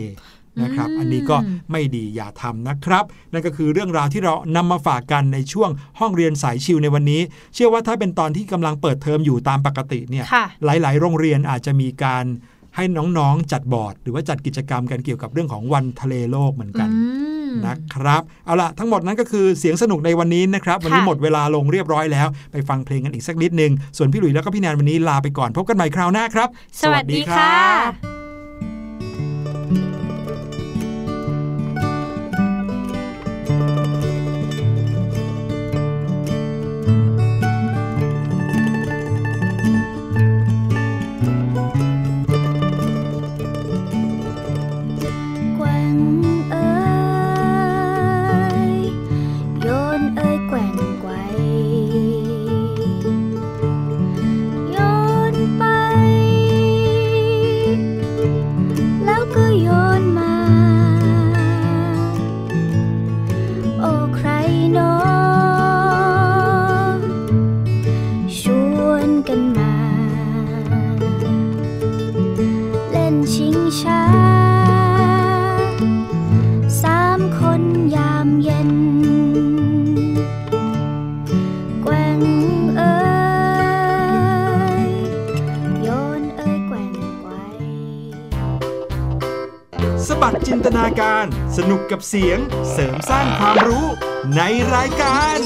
[0.63, 1.37] นะครับอืมอันนี้ก็
[1.73, 5.71] ไม่ดีอย่าทำนะครับ นั่นก็คือเรื่องราวที่เรานำมาฝากกันในช่วง
[6.01, 7.21] ห้องเรียนสายชิวในวันนี้
[7.55, 12.25] เชื่อว่าถ้าเป็นตอนที่กำลังเปิดเทอมอยู่ตามปกติเนี่ยค่ะหลาย ๆ โรงเรียนอาจจะมีการ
[12.77, 12.85] ให้
[13.19, 17.01] น้องๆจัดบอร์ด หรือว่าจัดกิจกรรมกันเกี่ยวกับเรื่องของวันทะเลโลกเหมือนกันอื
[17.51, 26.49] มนะครับ เอาละทั้งหมดนั้นก็คือเสียงสนุกในวันนี้นะครับ วันนี้ค่ะหมดเวลาลงเรียบร้อยแล้ว ไปฟังเพลงกันอีกสักนิดนึง ส่วนพี่หลุยแล้วก็พี่แนนวันนี้ลาไปก่อนพบกันใหม่คราวหน้าครับ
[26.81, 27.55] สวัสดีค่ะ
[91.57, 92.39] สนุกกับเสียง
[92.73, 93.87] เสริมสร้างความรู้
[94.37, 94.41] ใน
[94.75, 95.39] รายการ